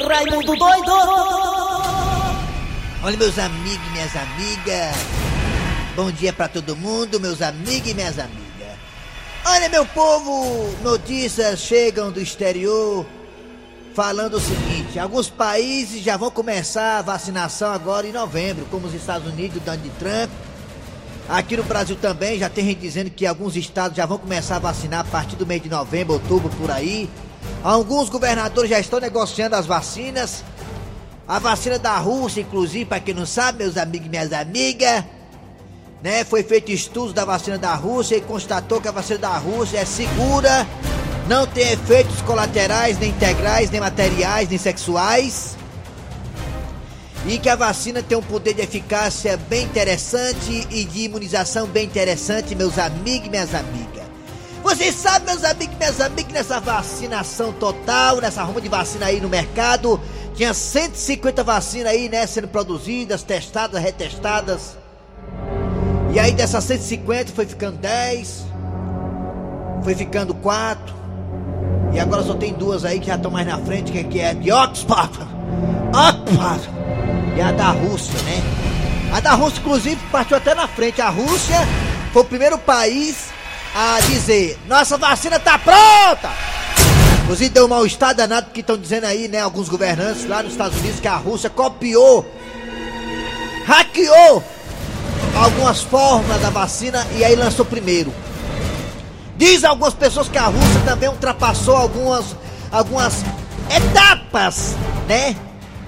Raimundo 0.00 0.56
doido! 0.56 0.92
Olha, 3.02 3.16
meus 3.16 3.38
amigos 3.38 3.86
e 3.86 3.90
minhas 3.90 4.16
amigas. 4.16 4.96
Bom 5.94 6.10
dia 6.10 6.32
pra 6.32 6.48
todo 6.48 6.74
mundo, 6.74 7.20
meus 7.20 7.42
amigos 7.42 7.90
e 7.90 7.94
minhas 7.94 8.18
amigas. 8.18 8.42
Olha, 9.44 9.68
meu 9.68 9.84
povo, 9.84 10.74
notícias 10.82 11.60
chegam 11.60 12.10
do 12.10 12.20
exterior 12.20 13.04
falando 13.94 14.34
o 14.38 14.40
seguinte: 14.40 14.98
alguns 14.98 15.28
países 15.28 16.02
já 16.02 16.16
vão 16.16 16.30
começar 16.30 16.98
a 16.98 17.02
vacinação 17.02 17.70
agora 17.70 18.06
em 18.06 18.12
novembro, 18.12 18.66
como 18.70 18.86
os 18.86 18.94
Estados 18.94 19.30
Unidos, 19.30 19.60
Donald 19.62 19.90
Trump. 19.98 20.30
Aqui 21.28 21.56
no 21.56 21.62
Brasil 21.62 21.96
também 21.96 22.38
já 22.38 22.48
tem 22.48 22.64
gente 22.64 22.80
dizendo 22.80 23.10
que 23.10 23.26
alguns 23.26 23.56
estados 23.56 23.96
já 23.96 24.06
vão 24.06 24.18
começar 24.18 24.56
a 24.56 24.58
vacinar 24.58 25.00
a 25.00 25.04
partir 25.04 25.36
do 25.36 25.46
mês 25.46 25.62
de 25.62 25.68
novembro, 25.68 26.14
outubro, 26.14 26.50
por 26.56 26.70
aí. 26.70 27.08
Alguns 27.62 28.08
governadores 28.08 28.70
já 28.70 28.80
estão 28.80 28.98
negociando 28.98 29.54
as 29.54 29.66
vacinas. 29.66 30.44
A 31.26 31.38
vacina 31.38 31.78
da 31.78 31.96
Rússia, 31.98 32.40
inclusive, 32.40 32.84
para 32.84 33.00
quem 33.00 33.14
não 33.14 33.24
sabe, 33.24 33.58
meus 33.58 33.76
amigos 33.76 34.06
e 34.06 34.10
minhas 34.10 34.32
amigas, 34.32 35.04
né? 36.02 36.24
Foi 36.24 36.42
feito 36.42 36.72
estudos 36.72 37.12
da 37.12 37.24
vacina 37.24 37.56
da 37.56 37.74
Rússia 37.74 38.16
e 38.16 38.20
constatou 38.20 38.80
que 38.80 38.88
a 38.88 38.92
vacina 38.92 39.20
da 39.20 39.36
Rússia 39.38 39.78
é 39.78 39.84
segura, 39.84 40.66
não 41.28 41.46
tem 41.46 41.70
efeitos 41.72 42.20
colaterais, 42.22 42.98
nem 42.98 43.10
integrais, 43.10 43.70
nem 43.70 43.80
materiais, 43.80 44.48
nem 44.48 44.58
sexuais. 44.58 45.56
E 47.24 47.38
que 47.38 47.48
a 47.48 47.54
vacina 47.54 48.02
tem 48.02 48.18
um 48.18 48.22
poder 48.22 48.54
de 48.54 48.62
eficácia 48.62 49.36
bem 49.36 49.64
interessante 49.64 50.66
e 50.68 50.84
de 50.84 51.02
imunização 51.02 51.68
bem 51.68 51.84
interessante, 51.84 52.56
meus 52.56 52.76
amigos 52.78 53.28
e 53.28 53.30
minhas 53.30 53.54
amigas. 53.54 54.01
Vocês 54.62 54.94
sabem, 54.94 55.26
meus 55.26 55.44
amigos 55.44 55.76
minhas 55.76 56.00
amigas, 56.00 56.24
que 56.24 56.32
nessa 56.32 56.60
vacinação 56.60 57.52
total, 57.52 58.20
nessa 58.20 58.44
ruma 58.44 58.60
de 58.60 58.68
vacina 58.68 59.06
aí 59.06 59.20
no 59.20 59.28
mercado, 59.28 60.00
tinha 60.34 60.54
150 60.54 61.42
vacinas 61.42 61.92
aí, 61.92 62.08
né, 62.08 62.24
sendo 62.26 62.46
produzidas, 62.46 63.24
testadas, 63.24 63.82
retestadas. 63.82 64.76
E 66.14 66.18
aí 66.20 66.32
dessas 66.32 66.62
150 66.64 67.32
foi 67.32 67.44
ficando 67.44 67.76
10, 67.78 68.46
foi 69.82 69.94
ficando 69.96 70.32
4, 70.34 70.94
e 71.92 71.98
agora 71.98 72.22
só 72.22 72.34
tem 72.34 72.52
duas 72.52 72.84
aí 72.84 73.00
que 73.00 73.08
já 73.08 73.16
estão 73.16 73.30
mais 73.30 73.46
na 73.46 73.58
frente, 73.58 73.90
que, 73.90 74.04
que 74.04 74.20
é 74.20 74.32
de 74.32 74.52
Oxford, 74.52 75.18
Oxford, 75.92 76.70
e 77.36 77.40
a 77.40 77.50
da 77.50 77.70
Rússia, 77.70 78.22
né? 78.22 78.42
A 79.12 79.20
da 79.20 79.32
Rússia, 79.32 79.58
inclusive, 79.58 80.00
partiu 80.10 80.36
até 80.36 80.54
na 80.54 80.68
frente. 80.68 81.02
A 81.02 81.10
Rússia 81.10 81.56
foi 82.12 82.22
o 82.22 82.24
primeiro 82.24 82.58
país 82.58 83.31
a 83.74 84.00
dizer: 84.00 84.58
nossa 84.66 84.96
vacina 84.98 85.38
tá 85.38 85.58
pronta! 85.58 86.30
Inclusive 87.22 87.50
deu 87.50 87.66
um 87.66 87.68
mal-estar 87.68 88.14
danado 88.14 88.46
porque 88.46 88.60
estão 88.60 88.76
dizendo 88.76 89.04
aí, 89.04 89.28
né, 89.28 89.40
alguns 89.40 89.68
governantes 89.68 90.26
lá 90.26 90.42
nos 90.42 90.52
Estados 90.52 90.78
Unidos 90.78 91.00
que 91.00 91.08
a 91.08 91.16
Rússia 91.16 91.48
copiou, 91.48 92.26
hackeou 93.64 94.42
algumas 95.36 95.80
formas 95.82 96.40
da 96.40 96.50
vacina 96.50 97.06
e 97.16 97.24
aí 97.24 97.34
lançou 97.34 97.64
primeiro. 97.64 98.12
Diz 99.36 99.64
algumas 99.64 99.94
pessoas 99.94 100.28
que 100.28 100.38
a 100.38 100.46
Rússia 100.46 100.82
também 100.84 101.08
ultrapassou 101.08 101.76
algumas, 101.76 102.36
algumas 102.70 103.24
etapas, 103.70 104.74
né? 105.08 105.34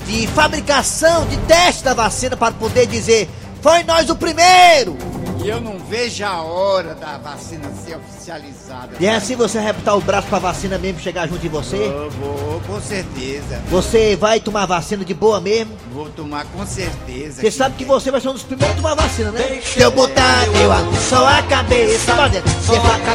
De 0.07 0.27
fabricação, 0.29 1.27
de 1.27 1.37
teste 1.39 1.85
da 1.85 1.95
vacina 1.95 2.37
para 2.37 2.55
poder 2.55 2.87
dizer: 2.87 3.29
foi 3.61 3.83
nós 3.83 4.09
o 4.09 4.17
primeiro! 4.17 5.14
E 5.45 5.49
eu 5.51 5.61
não 5.61 5.79
vejo 5.79 6.25
a 6.25 6.41
hora 6.41 6.95
da 6.95 7.19
vacina 7.19 7.71
ser 7.85 7.99
oficializada. 7.99 8.97
E 8.99 9.05
é 9.05 9.15
assim 9.15 9.37
você 9.37 9.61
reputar 9.61 9.95
o 9.95 10.01
braço 10.01 10.27
pra 10.27 10.39
vacina 10.39 10.79
mesmo 10.79 11.01
chegar 11.01 11.29
junto 11.29 11.41
de 11.41 11.51
você? 11.51 11.77
Vou, 11.77 12.11
vou, 12.13 12.61
com 12.67 12.81
certeza. 12.81 13.61
Você 13.69 14.17
vai 14.17 14.41
tomar 14.41 14.65
vacina 14.65 15.05
de 15.05 15.13
boa 15.13 15.43
mesmo? 15.43 15.77
Vou 15.93 16.09
tomar 16.09 16.47
com 16.47 16.65
certeza. 16.65 17.43
Você 17.43 17.51
sabe 17.51 17.77
que 17.77 17.85
você 17.85 18.11
vai 18.11 18.23
ser 18.23 18.31
um 18.31 18.33
dos 18.33 18.43
primeiros 18.43 18.75
a 18.75 18.81
tomar 18.81 18.95
vacina, 18.95 19.31
né? 19.33 19.47
Deixa 19.47 19.81
eu 19.81 19.91
botar 19.91 20.47
meu 20.47 20.73
amor 20.73 20.97
só 20.97 21.29
a 21.29 21.43
cabeça. 21.43 22.15
Vai 22.15 22.31
dentro. 22.31 22.51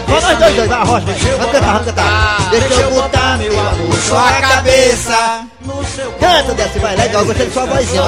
Vamos 0.05 0.23
nós 0.23 0.37
dois, 0.37 0.55
dois, 0.55 0.69
vai, 0.69 0.85
rocha, 0.85 1.05
vamos 1.35 1.51
cantar, 1.51 1.71
vamos 1.73 1.85
cantar. 1.85 2.49
Deixa 2.51 2.73
eu 2.75 2.91
botar 2.91 3.37
meu 3.39 3.59
amor 3.59 3.95
só 4.07 4.17
a 4.19 4.33
cabeça. 4.33 5.47
Canta 6.19 6.53
desse, 6.53 6.79
vai, 6.79 6.95
legal, 6.95 7.25
gostei 7.25 7.45
de 7.47 7.53
sua 7.53 7.65
vozinha. 7.65 8.03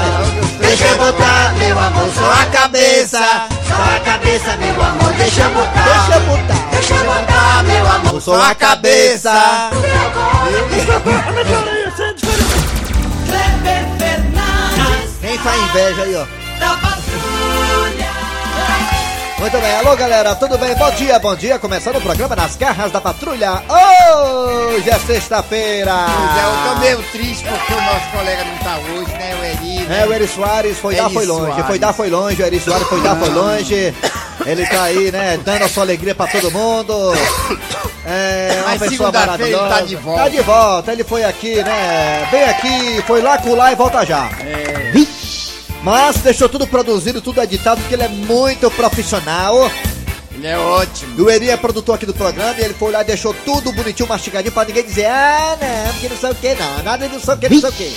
Deixa 0.60 0.86
eu 0.86 0.98
botar 0.98 1.54
meu 1.58 1.80
amor 1.80 2.10
só 2.14 2.32
a 2.32 2.46
cabeça. 2.48 3.20
Só 3.68 3.96
a 3.96 4.00
cabeça, 4.00 4.58
meu 4.58 4.84
amor, 4.84 5.14
deixa 5.14 5.42
eu 5.42 5.50
botar. 5.52 5.84
Deixa 5.84 6.14
eu 6.14 6.22
botar. 6.22 6.70
Deixa 6.72 6.94
eu 6.94 7.06
botar 7.06 7.64
meu 7.64 7.88
amor 7.88 8.22
só 8.22 8.42
a 8.42 8.56
cabeça. 8.56 9.32
Quem 15.22 15.38
faz 15.38 15.62
inveja 15.62 16.02
aí, 16.02 16.16
ó. 16.16 16.26
da 16.60 16.78
Patrulha. 16.78 18.11
Muito 19.42 19.60
bem, 19.60 19.76
alô 19.78 19.96
galera, 19.96 20.36
tudo 20.36 20.56
bem? 20.56 20.76
Bom 20.76 20.92
dia, 20.92 21.18
bom 21.18 21.36
dia. 21.36 21.58
Começando 21.58 21.96
o 21.96 22.02
programa 22.02 22.36
nas 22.36 22.56
garras 22.56 22.92
da 22.92 23.02
patrulha. 23.02 23.64
Hoje 23.68 24.88
é 24.88 25.00
sexta-feira. 25.00 25.92
É, 25.92 26.44
eu 26.46 26.74
tô 26.74 26.80
meio 26.80 27.04
triste 27.12 27.44
porque 27.44 27.74
o 27.74 27.82
nosso 27.82 28.08
colega 28.12 28.46
não 28.46 28.58
tá 28.58 28.78
hoje, 28.78 29.12
né? 29.14 29.36
O 29.36 29.44
Eri. 29.44 29.80
né? 29.88 30.02
É, 30.02 30.06
o 30.06 30.14
Eri 30.14 30.28
Soares 30.28 30.78
foi 30.78 30.96
dar, 30.96 31.06
Eri 31.06 31.14
foi 31.16 31.26
longe. 31.26 31.46
Soares. 31.48 31.66
Foi 31.66 31.80
dar, 31.80 31.94
foi 31.94 32.10
longe. 32.12 32.40
O 32.44 32.46
Eri 32.46 32.60
Soares 32.60 32.88
foi 32.88 33.02
dar, 33.02 33.16
foi 33.16 33.30
longe. 33.30 33.94
Ele 34.46 34.66
tá 34.68 34.84
aí, 34.84 35.12
né, 35.12 35.40
dando 35.44 35.64
a 35.64 35.70
sua 35.70 35.84
alegria 35.84 36.14
pra 36.14 36.28
todo 36.28 36.52
mundo. 36.52 36.94
É, 38.06 38.58
uma 38.62 38.70
Mas 38.70 38.82
pessoa 38.82 39.12
segunda-feira 39.12 39.44
ele 39.44 39.58
tá 39.58 39.64
maravilhosa. 39.64 39.88
de 39.88 39.96
volta. 39.96 40.22
Tá 40.24 40.30
de 40.30 40.42
volta. 40.42 40.92
Ele 40.92 41.04
foi 41.04 41.24
aqui, 41.24 41.56
né, 41.64 42.28
bem 42.32 42.44
aqui, 42.44 43.04
foi 43.08 43.22
lá, 43.22 43.40
colar 43.40 43.72
e 43.72 43.76
volta 43.76 44.06
já. 44.06 44.30
É, 44.40 44.92
Mas 45.84 46.18
deixou 46.18 46.48
tudo 46.48 46.68
produzido, 46.68 47.22
tudo 47.22 47.42
editado, 47.42 47.82
porque 47.82 47.96
ele 47.96 48.04
é 48.04 48.08
muito 48.08 48.70
profissional. 48.72 49.72
ele 50.32 50.48
é 50.48 50.58
ótimo. 50.58 51.20
E 51.20 51.22
o 51.22 51.30
Eri 51.30 51.50
é 51.50 51.58
produtor 51.58 51.96
aqui 51.96 52.06
do 52.06 52.14
programa 52.14 52.56
e 52.60 52.64
ele 52.64 52.74
foi 52.74 52.92
lá 52.92 53.02
e 53.02 53.06
deixou 53.06 53.34
tudo 53.34 53.72
bonitinho, 53.72 54.08
mastigadinho 54.08 54.52
pra 54.52 54.66
ninguém 54.66 54.84
dizer, 54.84 55.06
ah, 55.06 55.58
não, 55.60 55.94
porque 55.94 56.10
não 56.10 56.18
sei 56.18 56.32
o 56.32 56.36
que, 56.36 56.56
não, 56.56 56.84
nada 56.84 57.08
de 57.08 57.14
não 57.14 57.22
sei 57.22 57.34
o 57.34 57.38
que, 57.38 57.50
não 57.50 57.62
sei 57.62 57.70
o 57.70 57.74
que. 57.74 57.96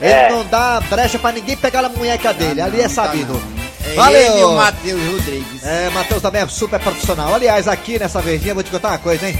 Ele 0.00 0.30
não 0.30 0.46
dá 0.46 0.80
brecha 0.88 1.18
pra 1.18 1.30
ninguém 1.30 1.56
pegar 1.56 1.84
a 1.84 1.88
munheca 1.88 2.32
dele, 2.32 2.60
ali 2.60 2.80
é 2.80 2.88
sabido. 2.88 3.40
É 3.84 3.94
Valeu! 3.94 4.20
ele 4.20 4.40
e 4.40 4.44
o 4.44 4.52
Matheus 4.52 5.12
Rodrigues. 5.12 5.64
É, 5.64 5.90
Matheus 5.90 6.22
também 6.22 6.42
é 6.42 6.48
super 6.48 6.80
profissional. 6.80 7.34
Aliás, 7.34 7.68
aqui 7.68 7.98
nessa 7.98 8.20
verdinha, 8.20 8.54
vou 8.54 8.62
te 8.62 8.70
contar 8.70 8.88
uma 8.88 8.98
coisa, 8.98 9.28
hein? 9.28 9.38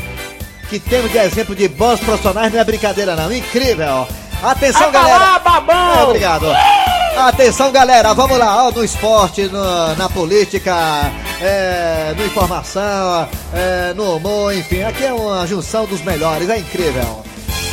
Que 0.69 0.79
temos 0.79 1.11
de 1.11 1.19
exemplo 1.19 1.55
de 1.55 1.67
bons 1.67 1.99
profissionais, 2.01 2.53
não 2.53 2.61
é 2.61 2.65
brincadeira 2.65 3.17
não, 3.17 3.33
incrível. 3.33 4.07
Atenção, 4.43 4.91
galera! 4.91 5.39
babão! 5.39 6.01
É, 6.01 6.03
obrigado. 6.05 6.47
Atenção, 7.29 7.71
galera, 7.71 8.13
vamos 8.15 8.39
lá, 8.39 8.67
ó, 8.67 8.71
no 8.71 8.83
esporte, 8.83 9.43
no- 9.45 9.95
na 9.97 10.09
política, 10.09 10.75
é, 11.41 12.15
no 12.17 12.25
informação, 12.25 13.29
é, 13.55 13.93
no 13.95 14.17
humor, 14.17 14.55
enfim, 14.55 14.83
aqui 14.83 15.05
é 15.05 15.13
uma 15.13 15.47
junção 15.47 15.85
dos 15.87 16.01
melhores, 16.03 16.49
é 16.49 16.59
incrível. 16.59 17.23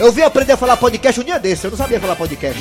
Eu 0.00 0.10
vim 0.10 0.22
aprender 0.22 0.54
a 0.54 0.56
falar 0.56 0.76
podcast 0.76 1.20
um 1.20 1.24
dia 1.24 1.38
desse, 1.38 1.64
eu 1.64 1.70
não 1.70 1.78
sabia 1.78 2.00
falar 2.00 2.16
podcast. 2.16 2.58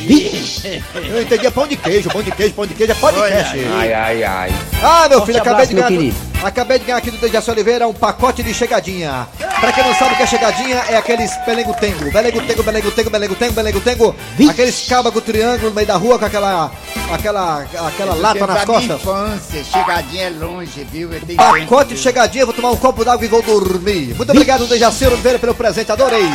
Eu 0.94 1.24
entendia 1.24 1.50
pão 1.50 1.68
de 1.68 1.76
queijo, 1.76 2.08
pão 2.10 2.22
de 2.22 2.32
queijo, 2.32 2.54
pão 2.54 2.68
de 2.68 2.76
queijo, 2.76 2.92
é 2.92 2.96
podcast. 2.96 3.66
Ai, 3.74 3.94
ai, 3.94 4.24
ai. 4.24 4.54
Ah, 4.82 5.08
meu 5.10 5.26
filho, 5.26 5.40
acabei 5.40 5.66
de 5.66 5.74
ganhar. 5.74 6.14
Acabei 6.44 6.80
de 6.80 6.86
ganhar 6.86 6.98
aqui 6.98 7.10
do 7.10 7.18
Dejaci 7.18 7.50
Oliveira 7.50 7.88
um 7.88 7.94
pacote 7.94 8.44
de 8.44 8.54
chegadinha. 8.54 9.28
Pra 9.60 9.72
quem 9.72 9.84
não 9.84 9.96
sabe 9.96 10.14
o 10.14 10.18
que 10.18 10.24
é 10.24 10.28
chegadinha, 10.36 10.78
é 10.90 10.98
aqueles 10.98 11.32
belengo-tengo. 11.46 12.12
Belengo-tengo, 12.12 12.64
belengo-tengo, 12.64 13.10
belengo-tengo, 13.10 13.54
belengo-tengo. 13.54 14.16
Aqueles 14.50 14.88
cábago 14.88 15.22
triângulo 15.22 15.70
no 15.70 15.76
meio 15.76 15.88
da 15.88 15.96
rua 15.96 16.20
com 16.20 16.26
aquela. 16.26 16.72
aquela. 17.12 17.66
aquela 17.88 18.16
lata 18.16 18.46
nas 18.46 18.66
costas. 18.66 19.02
infância, 19.02 19.64
chegadinha 19.64 20.28
é 20.28 20.30
longe, 20.30 20.84
viu? 20.92 21.14
Eu 21.14 21.22
tenho 21.22 21.38
Pacote 21.38 21.68
tempo, 21.68 21.86
de 21.86 21.98
chegadinha, 21.98 22.46
vou 22.46 22.54
tomar 22.54 22.72
um 22.72 22.78
copo 22.78 23.04
d'água 23.06 23.26
e 23.26 23.28
vou 23.28 23.42
dormir. 23.42 24.16
Muito 24.16 24.32
obrigado, 24.32 24.68
Dejaci 24.68 25.06
Oliveira, 25.06 25.40
pelo 25.40 25.56
presente, 25.56 25.92
adorei. 25.92 26.26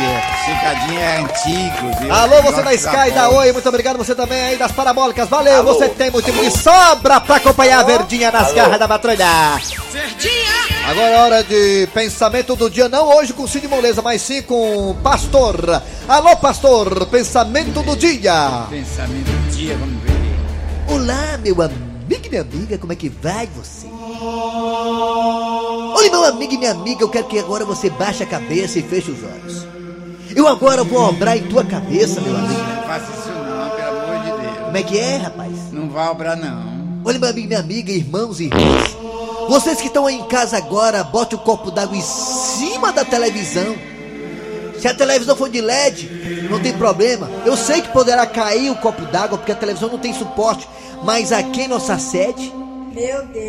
Chegadinha 0.45 0.99
é 0.99 1.17
antigo, 1.19 1.99
viu? 1.99 2.13
Alô, 2.13 2.41
você 2.41 2.61
da 2.61 2.73
Sky, 2.73 3.11
da. 3.11 3.29
Oi, 3.29 3.51
muito 3.51 3.69
obrigado 3.69 3.97
você 3.97 4.15
também 4.15 4.41
aí 4.41 4.57
das 4.57 4.71
parabólicas. 4.71 5.29
Valeu, 5.29 5.59
Alô, 5.59 5.73
você 5.73 5.89
tem 5.89 6.09
motivo 6.09 6.43
de 6.43 6.51
sobra 6.57 7.19
pra 7.21 7.35
acompanhar 7.37 7.79
a 7.79 7.83
verdinha 7.83 8.31
nas 8.31 8.47
Alô. 8.47 8.55
garras 8.55 8.79
da 8.79 8.87
patrulha. 8.87 9.27
Agora 10.91 11.07
é 11.07 11.21
hora 11.21 11.41
de 11.41 11.87
pensamento 11.93 12.53
do 12.53 12.69
dia, 12.69 12.89
não 12.89 13.07
hoje 13.15 13.31
com 13.31 13.47
Cid 13.47 13.65
Moleza, 13.65 14.01
mas 14.01 14.21
sim 14.21 14.41
com 14.41 14.93
Pastor. 15.01 15.81
Alô, 16.05 16.35
Pastor, 16.35 17.05
pensamento 17.05 17.81
do 17.81 17.95
dia. 17.95 18.65
Pensamento 18.69 19.31
do 19.31 19.51
dia, 19.55 19.77
vamos 19.77 20.03
ver. 20.03 20.11
Olá, 20.89 21.39
meu 21.41 21.61
amigo, 21.61 22.29
minha 22.29 22.41
amiga, 22.41 22.77
como 22.77 22.91
é 22.91 22.97
que 22.97 23.07
vai 23.07 23.47
você? 23.55 23.87
Olha, 25.95 26.11
meu 26.11 26.25
amigo 26.25 26.55
e 26.55 26.57
minha 26.57 26.71
amiga, 26.71 27.03
eu 27.03 27.09
quero 27.09 27.27
que 27.27 27.39
agora 27.39 27.63
você 27.63 27.89
baixe 27.89 28.23
a 28.23 28.25
cabeça 28.25 28.77
e 28.77 28.81
feche 28.81 29.11
os 29.11 29.23
olhos. 29.23 29.65
Eu 30.35 30.45
agora 30.45 30.83
vou 30.83 31.07
obrar 31.07 31.37
em 31.37 31.43
tua 31.43 31.63
cabeça, 31.63 32.19
meu 32.19 32.35
amigo. 32.35 32.51
Não 32.53 32.83
faça 32.83 33.09
isso 33.13 33.29
não, 33.29 33.69
pelo 33.69 33.97
amor 33.97 34.25
de 34.25 34.41
Deus. 34.41 34.57
Como 34.65 34.75
é 34.75 34.83
que 34.83 34.99
é, 34.99 35.15
rapaz? 35.15 35.53
Não 35.71 35.89
vai 35.89 36.09
obrar 36.09 36.35
não. 36.35 37.01
Olha, 37.05 37.17
meu 37.17 37.29
amigo 37.29 37.45
e 37.45 37.47
minha 37.47 37.61
amiga, 37.61 37.93
irmãos 37.93 38.41
e 38.41 38.47
irmãs. 38.47 38.97
Vocês 39.47 39.79
que 39.79 39.87
estão 39.87 40.05
aí 40.05 40.15
em 40.15 40.23
casa 40.23 40.57
agora, 40.57 41.03
bote 41.03 41.35
o 41.35 41.39
copo 41.39 41.71
d'água 41.71 41.97
em 41.97 42.01
cima 42.01 42.91
da 42.91 43.03
televisão. 43.03 43.75
Se 44.79 44.87
a 44.87 44.93
televisão 44.93 45.35
for 45.35 45.49
de 45.49 45.61
LED, 45.61 46.47
não 46.49 46.59
tem 46.59 46.73
problema. 46.73 47.29
Eu 47.45 47.55
sei 47.55 47.81
que 47.81 47.89
poderá 47.89 48.25
cair 48.25 48.71
o 48.71 48.75
copo 48.75 49.05
d'água 49.05 49.37
porque 49.37 49.51
a 49.51 49.55
televisão 49.55 49.89
não 49.89 49.99
tem 49.99 50.13
suporte. 50.13 50.67
Mas 51.03 51.31
aqui 51.31 51.61
em 51.61 51.67
nossa 51.67 51.97
sede, 51.97 52.53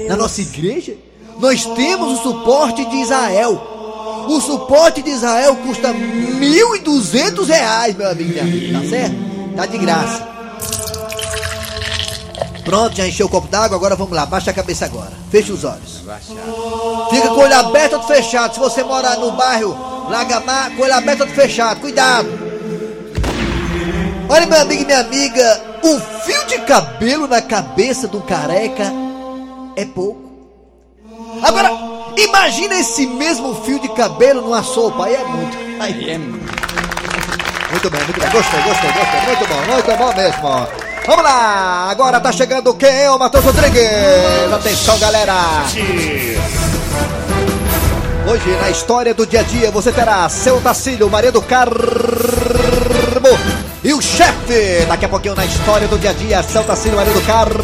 na 0.08 0.16
nossa 0.16 0.40
igreja, 0.40 0.94
nós 1.38 1.64
temos 1.64 2.20
o 2.20 2.22
suporte 2.22 2.84
de 2.84 2.96
Israel. 2.96 3.68
O 4.28 4.40
suporte 4.40 5.02
de 5.02 5.10
Israel 5.10 5.56
custa 5.56 5.92
1.200 5.92 7.46
reais, 7.46 7.96
meu 7.96 8.08
amigo 8.10 8.34
tá 8.34 8.88
certo? 8.88 9.16
Tá 9.56 9.66
de 9.66 9.78
graça. 9.78 10.31
Pronto, 12.64 12.96
já 12.96 13.06
encheu 13.06 13.26
o 13.26 13.28
copo 13.28 13.48
d'água, 13.48 13.76
agora 13.76 13.96
vamos 13.96 14.14
lá, 14.14 14.24
baixa 14.24 14.50
a 14.50 14.54
cabeça 14.54 14.84
agora. 14.84 15.12
Fecha 15.30 15.52
os 15.52 15.64
olhos. 15.64 16.02
Fica 17.10 17.28
com 17.28 17.34
o 17.34 17.40
olho 17.40 17.58
aberto 17.58 17.94
ou 17.94 18.02
fechado. 18.02 18.54
Se 18.54 18.60
você 18.60 18.84
morar 18.84 19.16
no 19.16 19.32
bairro 19.32 19.76
Lagamar, 20.08 20.70
com 20.72 20.82
o 20.82 20.84
olho 20.84 20.94
aberto 20.94 21.22
ou 21.22 21.26
fechado. 21.28 21.80
Cuidado. 21.80 22.28
Olha, 24.28 24.46
meu 24.46 24.60
amigo 24.60 24.82
e 24.82 24.86
minha 24.86 25.00
amiga, 25.00 25.60
um 25.82 26.00
fio 26.00 26.46
de 26.46 26.58
cabelo 26.60 27.26
na 27.26 27.42
cabeça 27.42 28.06
do 28.06 28.20
careca 28.20 28.92
é 29.76 29.84
pouco. 29.84 30.22
Agora, 31.42 31.70
imagina 32.16 32.76
esse 32.76 33.06
mesmo 33.06 33.54
fio 33.62 33.80
de 33.80 33.88
cabelo 33.88 34.40
numa 34.42 34.62
sopa. 34.62 35.06
Aí 35.06 35.14
é 35.14 35.24
muito. 35.24 35.56
Aí 35.80 35.92
Aí 35.94 36.10
é 36.10 36.18
muito. 36.18 36.52
muito 37.72 37.90
bem, 37.90 38.04
muito 38.04 38.20
bem. 38.20 38.30
Gostei, 38.30 38.62
gostei, 38.62 38.92
gostei. 38.92 39.20
Muito 39.26 39.48
bom, 39.48 39.72
muito 39.72 39.96
bom 39.98 40.14
mesmo. 40.14 40.81
Vamos 41.04 41.24
lá, 41.24 41.88
agora 41.90 42.20
tá 42.20 42.30
chegando 42.30 42.72
quem 42.74 43.08
o 43.08 43.18
Matheus 43.18 43.44
Rodrigues. 43.44 43.82
Atenção, 44.52 44.96
galera. 45.00 45.34
Hoje, 48.30 48.56
na 48.60 48.70
história 48.70 49.12
do 49.12 49.26
dia 49.26 49.40
a 49.40 49.42
dia, 49.42 49.70
você 49.72 49.90
terá 49.90 50.28
seu 50.28 50.60
Tacílio, 50.60 51.10
Maria 51.10 51.32
do 51.32 51.42
Carmo 51.42 51.74
e 53.82 53.92
o 53.92 54.00
chefe. 54.00 54.86
Daqui 54.86 55.04
a 55.04 55.08
pouquinho, 55.08 55.34
na 55.34 55.44
história 55.44 55.88
do 55.88 55.98
dia 55.98 56.10
a 56.10 56.12
dia, 56.12 56.40
seu 56.44 56.62
Tacílio, 56.62 56.96
Maria 56.96 57.12
do 57.12 57.22
Carmo 57.22 57.58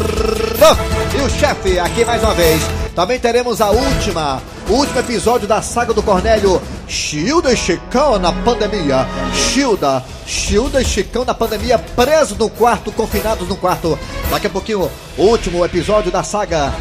e 1.17 1.21
o 1.21 1.29
chefe, 1.29 1.79
aqui 1.79 2.03
mais 2.03 2.21
uma 2.21 2.33
vez. 2.33 2.61
Também 2.93 3.17
teremos 3.19 3.61
a 3.61 3.69
última, 3.69 4.41
o 4.67 4.73
último 4.73 4.99
episódio 4.99 5.47
da 5.47 5.61
saga 5.61 5.93
do 5.93 6.03
Cornélio. 6.03 6.61
Shilda 6.89 7.53
e 7.53 7.55
Chicão 7.55 8.17
na 8.17 8.31
pandemia. 8.31 9.07
Shilda, 9.33 10.03
Shilda 10.25 10.81
e 10.81 10.85
Chicão 10.85 11.23
na 11.23 11.35
pandemia, 11.35 11.77
presos 11.77 12.35
no 12.35 12.49
quarto, 12.49 12.91
confinados 12.91 13.47
no 13.47 13.55
quarto. 13.55 13.97
Daqui 14.31 14.47
a 14.47 14.49
pouquinho, 14.49 14.89
o 15.15 15.23
último 15.23 15.63
episódio 15.63 16.11
da 16.11 16.23
saga. 16.23 16.73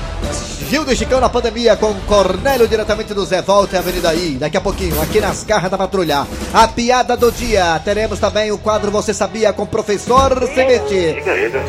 Gildo 0.68 0.92
e 0.92 0.96
Chicão 0.96 1.18
na 1.18 1.30
pandemia 1.30 1.76
com 1.76 1.94
Cornélio 2.06 2.68
diretamente 2.68 3.14
do 3.14 3.24
Zé 3.24 3.40
Volta 3.40 3.76
e 3.76 3.78
Avenida 3.78 4.12
I. 4.12 4.36
Daqui 4.38 4.58
a 4.58 4.60
pouquinho, 4.60 5.00
aqui 5.00 5.18
nas 5.18 5.42
garras 5.42 5.70
da 5.70 5.78
patrulha. 5.78 6.26
A 6.52 6.68
piada 6.68 7.16
do 7.16 7.32
dia. 7.32 7.80
Teremos 7.82 8.18
também 8.18 8.52
o 8.52 8.58
quadro 8.58 8.90
Você 8.90 9.14
Sabia 9.14 9.50
com 9.50 9.62
o 9.62 9.66
professor 9.66 10.30
Cimete. 10.54 11.22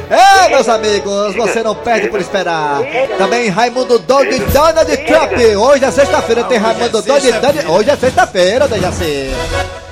É, 0.09 0.50
meus 0.50 0.68
amigos, 0.68 1.33
você 1.33 1.63
não 1.63 1.75
perde 1.75 2.09
por 2.09 2.19
esperar. 2.19 2.81
Também 3.18 3.47
Raimundo 3.47 4.00
Dog 4.00 4.27
e 4.27 4.39
Donald 4.51 4.97
Trump. 4.97 5.31
Hoje 5.57 5.86
é 5.86 5.91
sexta-feira, 5.91 6.44
tem 6.44 6.57
Raimundo 6.57 7.01
Dog 7.01 7.25
e 7.25 7.31
Donald. 7.31 7.68
Hoje 7.68 7.89
é 7.91 7.95
sexta-feira, 7.95 8.28
Dejaci. 8.29 9.31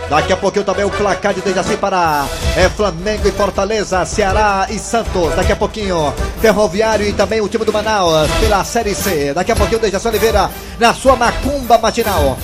Daqui 0.09 0.31
a 0.31 0.37
pouquinho 0.37 0.63
também 0.63 0.85
o 0.85 0.89
placar 0.89 1.33
de 1.33 1.41
Dejaci 1.41 1.75
para 1.75 2.25
é, 2.55 2.69
Flamengo 2.69 3.27
e 3.27 3.31
Fortaleza, 3.31 4.05
Ceará 4.05 4.67
e 4.69 4.79
Santos. 4.79 5.35
Daqui 5.35 5.51
a 5.51 5.55
pouquinho, 5.55 6.13
Ferroviário 6.39 7.05
e 7.05 7.11
também 7.13 7.41
o 7.41 7.49
time 7.49 7.65
do 7.65 7.73
Manaus 7.73 8.29
pela 8.39 8.63
Série 8.63 8.95
C. 8.95 9.33
Daqui 9.33 9.51
a 9.51 9.55
pouquinho, 9.55 9.81
Dejaci 9.81 10.07
Oliveira 10.07 10.49
na 10.79 10.93
sua 10.93 11.15
macumba 11.15 11.77
matinal. 11.77 12.37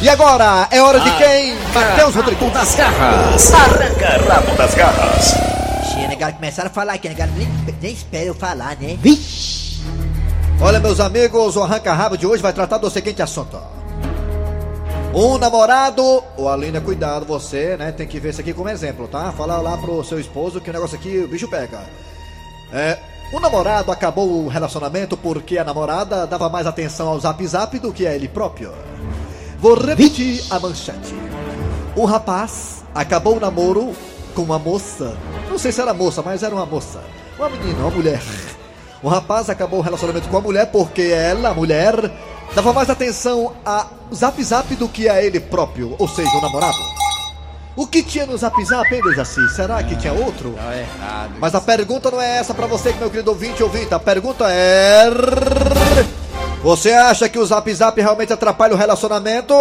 E 0.00 0.08
agora, 0.08 0.68
é 0.70 0.80
hora 0.80 1.00
de 1.00 1.10
quem? 1.16 1.56
Matheus 1.74 2.14
Rodrigues. 2.14 2.52
das 2.52 2.74
garras. 2.76 3.52
Arranca 3.52 4.32
rabo 4.32 4.56
das 4.56 4.74
garras. 4.74 5.34
Che, 5.90 6.06
negado, 6.06 6.34
começaram 6.34 6.70
a 6.70 6.72
falar 6.72 6.92
aqui, 6.92 7.08
negado, 7.08 7.32
nem, 7.36 7.48
nem 7.82 7.92
espera 7.92 8.26
eu 8.26 8.34
falar, 8.34 8.76
né? 8.76 8.96
Vixe! 9.00 9.80
Olha, 10.60 10.78
meus 10.78 11.00
amigos, 11.00 11.56
o 11.56 11.62
arranca-rabo 11.62 12.16
de 12.16 12.26
hoje 12.26 12.42
vai 12.42 12.52
tratar 12.52 12.78
do 12.78 12.88
seguinte 12.88 13.22
assunto. 13.22 13.77
Um 15.18 15.36
namorado, 15.36 16.22
ô 16.36 16.48
Aline, 16.48 16.80
cuidado, 16.80 17.26
você, 17.26 17.76
né, 17.76 17.90
tem 17.90 18.06
que 18.06 18.20
ver 18.20 18.30
isso 18.30 18.40
aqui 18.40 18.54
como 18.54 18.68
exemplo, 18.68 19.08
tá? 19.08 19.32
Fala 19.32 19.60
lá 19.60 19.76
pro 19.76 20.04
seu 20.04 20.20
esposo 20.20 20.60
que 20.60 20.70
o 20.70 20.72
negócio 20.72 20.96
aqui, 20.96 21.18
o 21.18 21.26
bicho 21.26 21.48
pega. 21.48 21.80
É, 22.72 22.96
o 23.32 23.40
namorado 23.40 23.90
acabou 23.90 24.44
o 24.44 24.46
relacionamento 24.46 25.16
porque 25.16 25.58
a 25.58 25.64
namorada 25.64 26.24
dava 26.24 26.48
mais 26.48 26.68
atenção 26.68 27.08
ao 27.08 27.18
zap 27.18 27.44
zap 27.48 27.76
do 27.80 27.92
que 27.92 28.06
a 28.06 28.14
ele 28.14 28.28
próprio. 28.28 28.72
Vou 29.58 29.74
repetir 29.74 30.40
a 30.50 30.60
manchete. 30.60 31.12
Um 31.96 32.04
rapaz 32.04 32.84
acabou 32.94 33.38
o 33.38 33.40
namoro 33.40 33.92
com 34.36 34.42
uma 34.42 34.56
moça. 34.56 35.16
Não 35.50 35.58
sei 35.58 35.72
se 35.72 35.80
era 35.80 35.92
moça, 35.92 36.22
mas 36.22 36.44
era 36.44 36.54
uma 36.54 36.64
moça. 36.64 37.02
Uma 37.36 37.48
menina, 37.48 37.80
uma 37.80 37.90
mulher. 37.90 38.22
O 39.02 39.08
rapaz 39.08 39.50
acabou 39.50 39.80
o 39.80 39.82
relacionamento 39.82 40.28
com 40.28 40.36
a 40.36 40.40
mulher 40.40 40.66
porque 40.70 41.02
ela, 41.02 41.48
a 41.48 41.54
mulher, 41.54 42.08
dava 42.54 42.72
mais 42.72 42.90
atenção 42.90 43.54
a 43.64 43.86
zap 44.14 44.42
zap 44.42 44.74
do 44.76 44.88
que 44.88 45.08
a 45.08 45.22
ele 45.22 45.40
próprio, 45.40 45.94
ou 45.98 46.08
seja, 46.08 46.36
o 46.36 46.40
namorado. 46.40 46.76
O 47.76 47.86
que 47.86 48.02
tinha 48.02 48.26
no 48.26 48.36
zap 48.36 48.60
zap, 48.64 48.92
hein, 48.92 49.00
Dejaci? 49.02 49.48
Será 49.50 49.80
que 49.84 49.94
tinha 49.94 50.12
outro? 50.12 50.50
Tá 50.54 50.76
errado. 50.76 51.34
Mas 51.38 51.54
a 51.54 51.60
pergunta 51.60 52.10
não 52.10 52.20
é 52.20 52.38
essa 52.38 52.52
pra 52.52 52.66
você, 52.66 52.92
meu 52.94 53.08
querido 53.08 53.30
ouvinte 53.30 53.62
ouvinte. 53.62 53.94
A 53.94 54.00
pergunta 54.00 54.46
é. 54.48 55.06
Você 56.60 56.90
acha 56.90 57.28
que 57.28 57.38
o 57.38 57.46
zap 57.46 57.72
zap 57.72 58.00
realmente 58.00 58.32
atrapalha 58.32 58.74
o 58.74 58.76
relacionamento? 58.76 59.54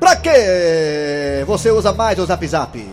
Pra 0.00 0.16
quê? 0.16 1.44
Você 1.46 1.70
usa 1.70 1.92
mais 1.92 2.18
o 2.18 2.24
zap 2.24 2.46
zap? 2.46 2.90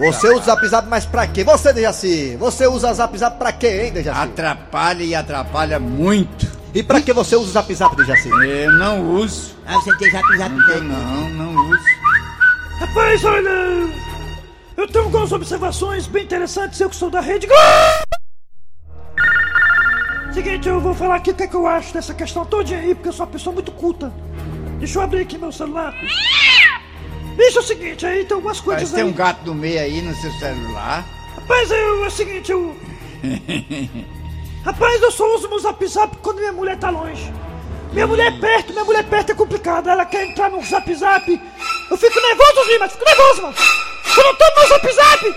Você 0.00 0.28
usa 0.30 0.40
o 0.40 0.44
zap 0.44 0.66
zap, 0.66 0.88
mas 0.88 1.04
pra 1.04 1.26
quê? 1.26 1.44
Você, 1.44 1.74
Dejaci, 1.74 2.36
você 2.36 2.66
usa 2.66 2.90
o 2.90 2.94
zap 2.94 3.18
zap 3.18 3.36
pra 3.36 3.52
quê, 3.52 3.82
hein, 3.84 3.92
Dejaci? 3.92 4.18
Atrapalha 4.18 5.02
e 5.02 5.14
atrapalha 5.14 5.78
muito. 5.78 6.55
E 6.76 6.82
pra 6.82 7.00
que 7.00 7.10
você 7.10 7.34
usa 7.34 7.48
o 7.48 7.52
zap 7.52 7.74
zap, 7.74 7.96
Dejaci? 7.96 8.28
Eu 8.28 8.70
não 8.72 9.14
uso. 9.14 9.56
Ah, 9.66 9.76
você 9.76 9.96
tem 9.96 10.10
zap 10.10 10.36
zap 10.36 10.54
Eu 10.68 10.84
não, 10.84 11.30
não 11.30 11.70
uso. 11.70 11.84
Rapaz, 12.78 13.24
olha. 13.24 13.48
Eu 14.76 14.86
tenho 14.86 15.06
algumas 15.06 15.32
observações 15.32 16.06
bem 16.06 16.24
interessantes, 16.24 16.78
eu 16.78 16.90
que 16.90 16.96
sou 16.96 17.08
da 17.08 17.22
rede. 17.22 17.48
Seguinte, 20.34 20.68
eu 20.68 20.78
vou 20.78 20.92
falar 20.92 21.14
aqui 21.14 21.30
o 21.30 21.34
que, 21.34 21.44
é 21.44 21.46
que 21.46 21.56
eu 21.56 21.66
acho 21.66 21.94
dessa 21.94 22.12
questão 22.12 22.44
toda 22.44 22.76
aí, 22.76 22.94
porque 22.94 23.08
eu 23.08 23.12
sou 23.14 23.24
uma 23.24 23.32
pessoa 23.32 23.54
muito 23.54 23.72
culta. 23.72 24.12
Deixa 24.78 24.98
eu 24.98 25.02
abrir 25.02 25.22
aqui 25.22 25.38
meu 25.38 25.50
celular. 25.50 25.94
Isso 27.38 27.56
é 27.56 27.60
o 27.62 27.64
seguinte, 27.64 28.04
aí 28.04 28.22
tem 28.26 28.34
algumas 28.34 28.60
coisas 28.60 28.82
Mas 28.82 28.92
tem 28.92 29.02
aí. 29.02 29.08
um 29.08 29.14
gato 29.14 29.46
no 29.46 29.54
meio 29.54 29.80
aí 29.80 30.02
no 30.02 30.14
seu 30.16 30.30
celular. 30.32 31.06
Rapaz, 31.36 31.70
eu, 31.70 32.04
é 32.04 32.06
o 32.06 32.10
seguinte, 32.10 32.52
eu. 32.52 32.76
Rapaz, 34.66 35.00
eu 35.00 35.12
só 35.12 35.24
uso 35.36 35.48
meu 35.48 35.60
zap 35.60 35.86
zap 35.86 36.16
quando 36.16 36.38
minha 36.38 36.50
mulher 36.50 36.76
tá 36.76 36.90
longe. 36.90 37.32
Minha 37.92 38.04
mulher 38.04 38.32
é 38.32 38.40
perto, 38.40 38.72
minha 38.72 38.84
mulher 38.84 39.04
perto 39.04 39.30
é 39.30 39.34
complicado. 39.36 39.88
Ela 39.88 40.04
quer 40.04 40.26
entrar 40.26 40.50
no 40.50 40.60
zap 40.64 40.92
zap. 40.92 41.40
Eu 41.88 41.96
fico 41.96 42.20
nervoso, 42.20 42.68
Lima, 42.68 42.88
fico 42.88 43.04
nervoso, 43.04 43.42
mano. 43.42 43.54
Quando 44.12 44.26
eu 44.26 44.34
tô 44.34 44.44
no 44.44 44.56
meu 44.56 44.68
zap 44.68 44.92
zap, 44.92 45.36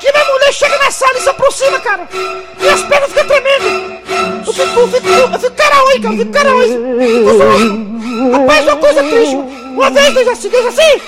que 0.00 0.12
minha 0.12 0.24
mulher 0.24 0.52
chega 0.52 0.76
na 0.76 0.90
sala 0.90 1.16
e 1.16 1.20
se 1.20 1.28
aproxima, 1.28 1.78
cara. 1.78 2.08
Minhas 2.58 2.82
pernas 2.82 3.10
ficam 3.10 3.26
tremendo. 3.28 4.02
Eu 4.44 4.52
fico, 4.52 4.80
eu 4.80 4.88
fico, 4.88 5.08
eu 5.08 5.38
fico 5.38 5.54
caraoi, 5.54 6.00
cara, 6.32 6.48
eu 6.50 6.62
fico 6.62 7.38
zoando. 7.38 8.32
Rapaz, 8.32 8.64
uma 8.64 8.76
coisa 8.76 9.04
triste, 9.04 9.36
mano. 9.36 9.72
Uma 9.72 9.90
vez, 9.90 10.14
deixa 10.14 10.32
assim, 10.32 10.48
deixa 10.48 10.68
assim. 10.68 11.00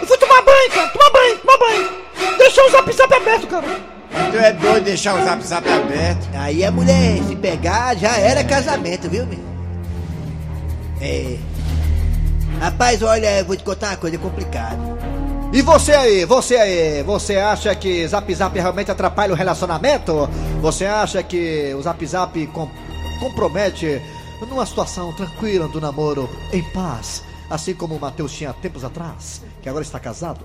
Eu 0.00 0.06
fui 0.06 0.16
tomar 0.16 0.40
banho, 0.40 0.70
cara, 0.70 0.88
tomar 0.88 1.10
banho, 1.10 1.38
tomar 1.40 1.58
banho. 1.58 1.90
Deixei 2.38 2.64
o 2.64 2.70
zap 2.70 2.90
zap 2.90 3.14
aberto, 3.14 3.46
cara. 3.48 3.97
Tu 4.30 4.36
é 4.36 4.52
doido 4.52 4.84
deixar 4.84 5.14
o 5.20 5.24
zap 5.24 5.42
zap 5.46 5.68
aberto. 5.68 6.28
Aí 6.34 6.64
a 6.64 6.70
mulher, 6.70 7.22
se 7.26 7.36
pegar, 7.36 7.96
já 7.96 8.16
era 8.18 8.42
casamento, 8.44 9.08
viu, 9.08 9.26
meu? 9.26 9.38
É. 11.00 11.36
Rapaz, 12.60 13.02
olha, 13.02 13.38
eu 13.38 13.44
vou 13.44 13.56
te 13.56 13.62
contar 13.62 13.88
uma 13.90 13.96
coisa 13.96 14.18
complicada. 14.18 14.78
E 15.52 15.62
você 15.62 15.92
aí, 15.92 16.24
você 16.26 16.56
aí, 16.56 17.02
você 17.02 17.36
acha 17.36 17.74
que 17.74 18.06
Zap 18.06 18.34
Zap 18.34 18.58
realmente 18.58 18.90
atrapalha 18.90 19.32
o 19.32 19.36
relacionamento? 19.36 20.28
Você 20.60 20.84
acha 20.84 21.22
que 21.22 21.72
o 21.74 21.80
Zap 21.82 22.04
Zap 22.06 22.46
com- 22.48 22.68
compromete 23.20 24.00
numa 24.48 24.66
situação 24.66 25.12
tranquila 25.14 25.66
do 25.68 25.80
namoro, 25.80 26.28
em 26.52 26.62
paz, 26.72 27.22
assim 27.48 27.72
como 27.74 27.94
o 27.96 28.00
Matheus 28.00 28.32
tinha 28.32 28.52
tempos 28.52 28.84
atrás, 28.84 29.40
que 29.62 29.68
agora 29.68 29.82
está 29.84 29.98
casado? 29.98 30.40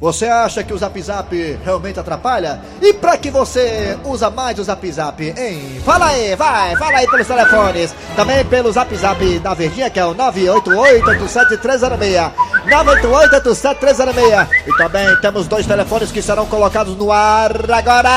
Você 0.00 0.26
acha 0.26 0.64
que 0.64 0.72
o 0.72 0.78
Zap 0.78 0.98
Zap 1.02 1.58
realmente 1.62 2.00
atrapalha? 2.00 2.58
E 2.80 2.94
pra 2.94 3.18
que 3.18 3.30
você 3.30 3.98
usa 4.02 4.30
mais 4.30 4.58
o 4.58 4.64
Zap 4.64 4.90
Zap, 4.90 5.22
hein? 5.22 5.78
Fala 5.84 6.06
aí, 6.06 6.34
vai, 6.34 6.74
fala 6.76 6.96
aí 6.98 7.06
pelos 7.06 7.26
telefones. 7.26 7.94
Também 8.16 8.42
pelo 8.46 8.72
Zap 8.72 8.96
Zap 8.96 9.38
da 9.40 9.52
Verdinha, 9.52 9.90
que 9.90 10.00
é 10.00 10.04
o 10.06 10.14
988-87306. 10.14 12.32
988-87306. 12.66 14.48
E 14.66 14.72
também 14.78 15.20
temos 15.20 15.46
dois 15.46 15.66
telefones 15.66 16.10
que 16.10 16.22
serão 16.22 16.46
colocados 16.46 16.96
no 16.96 17.12
ar 17.12 17.52
agora. 17.70 18.08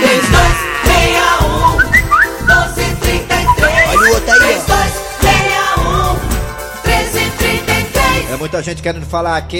3261 0.00 1.84
1233 2.42 3.88
Olha 3.88 3.98
o 3.98 4.08
outro 4.14 4.32
aí, 4.32 4.60
ó. 5.00 5.03
Muita 8.44 8.62
gente 8.62 8.82
querendo 8.82 9.06
falar 9.06 9.38
aqui, 9.38 9.56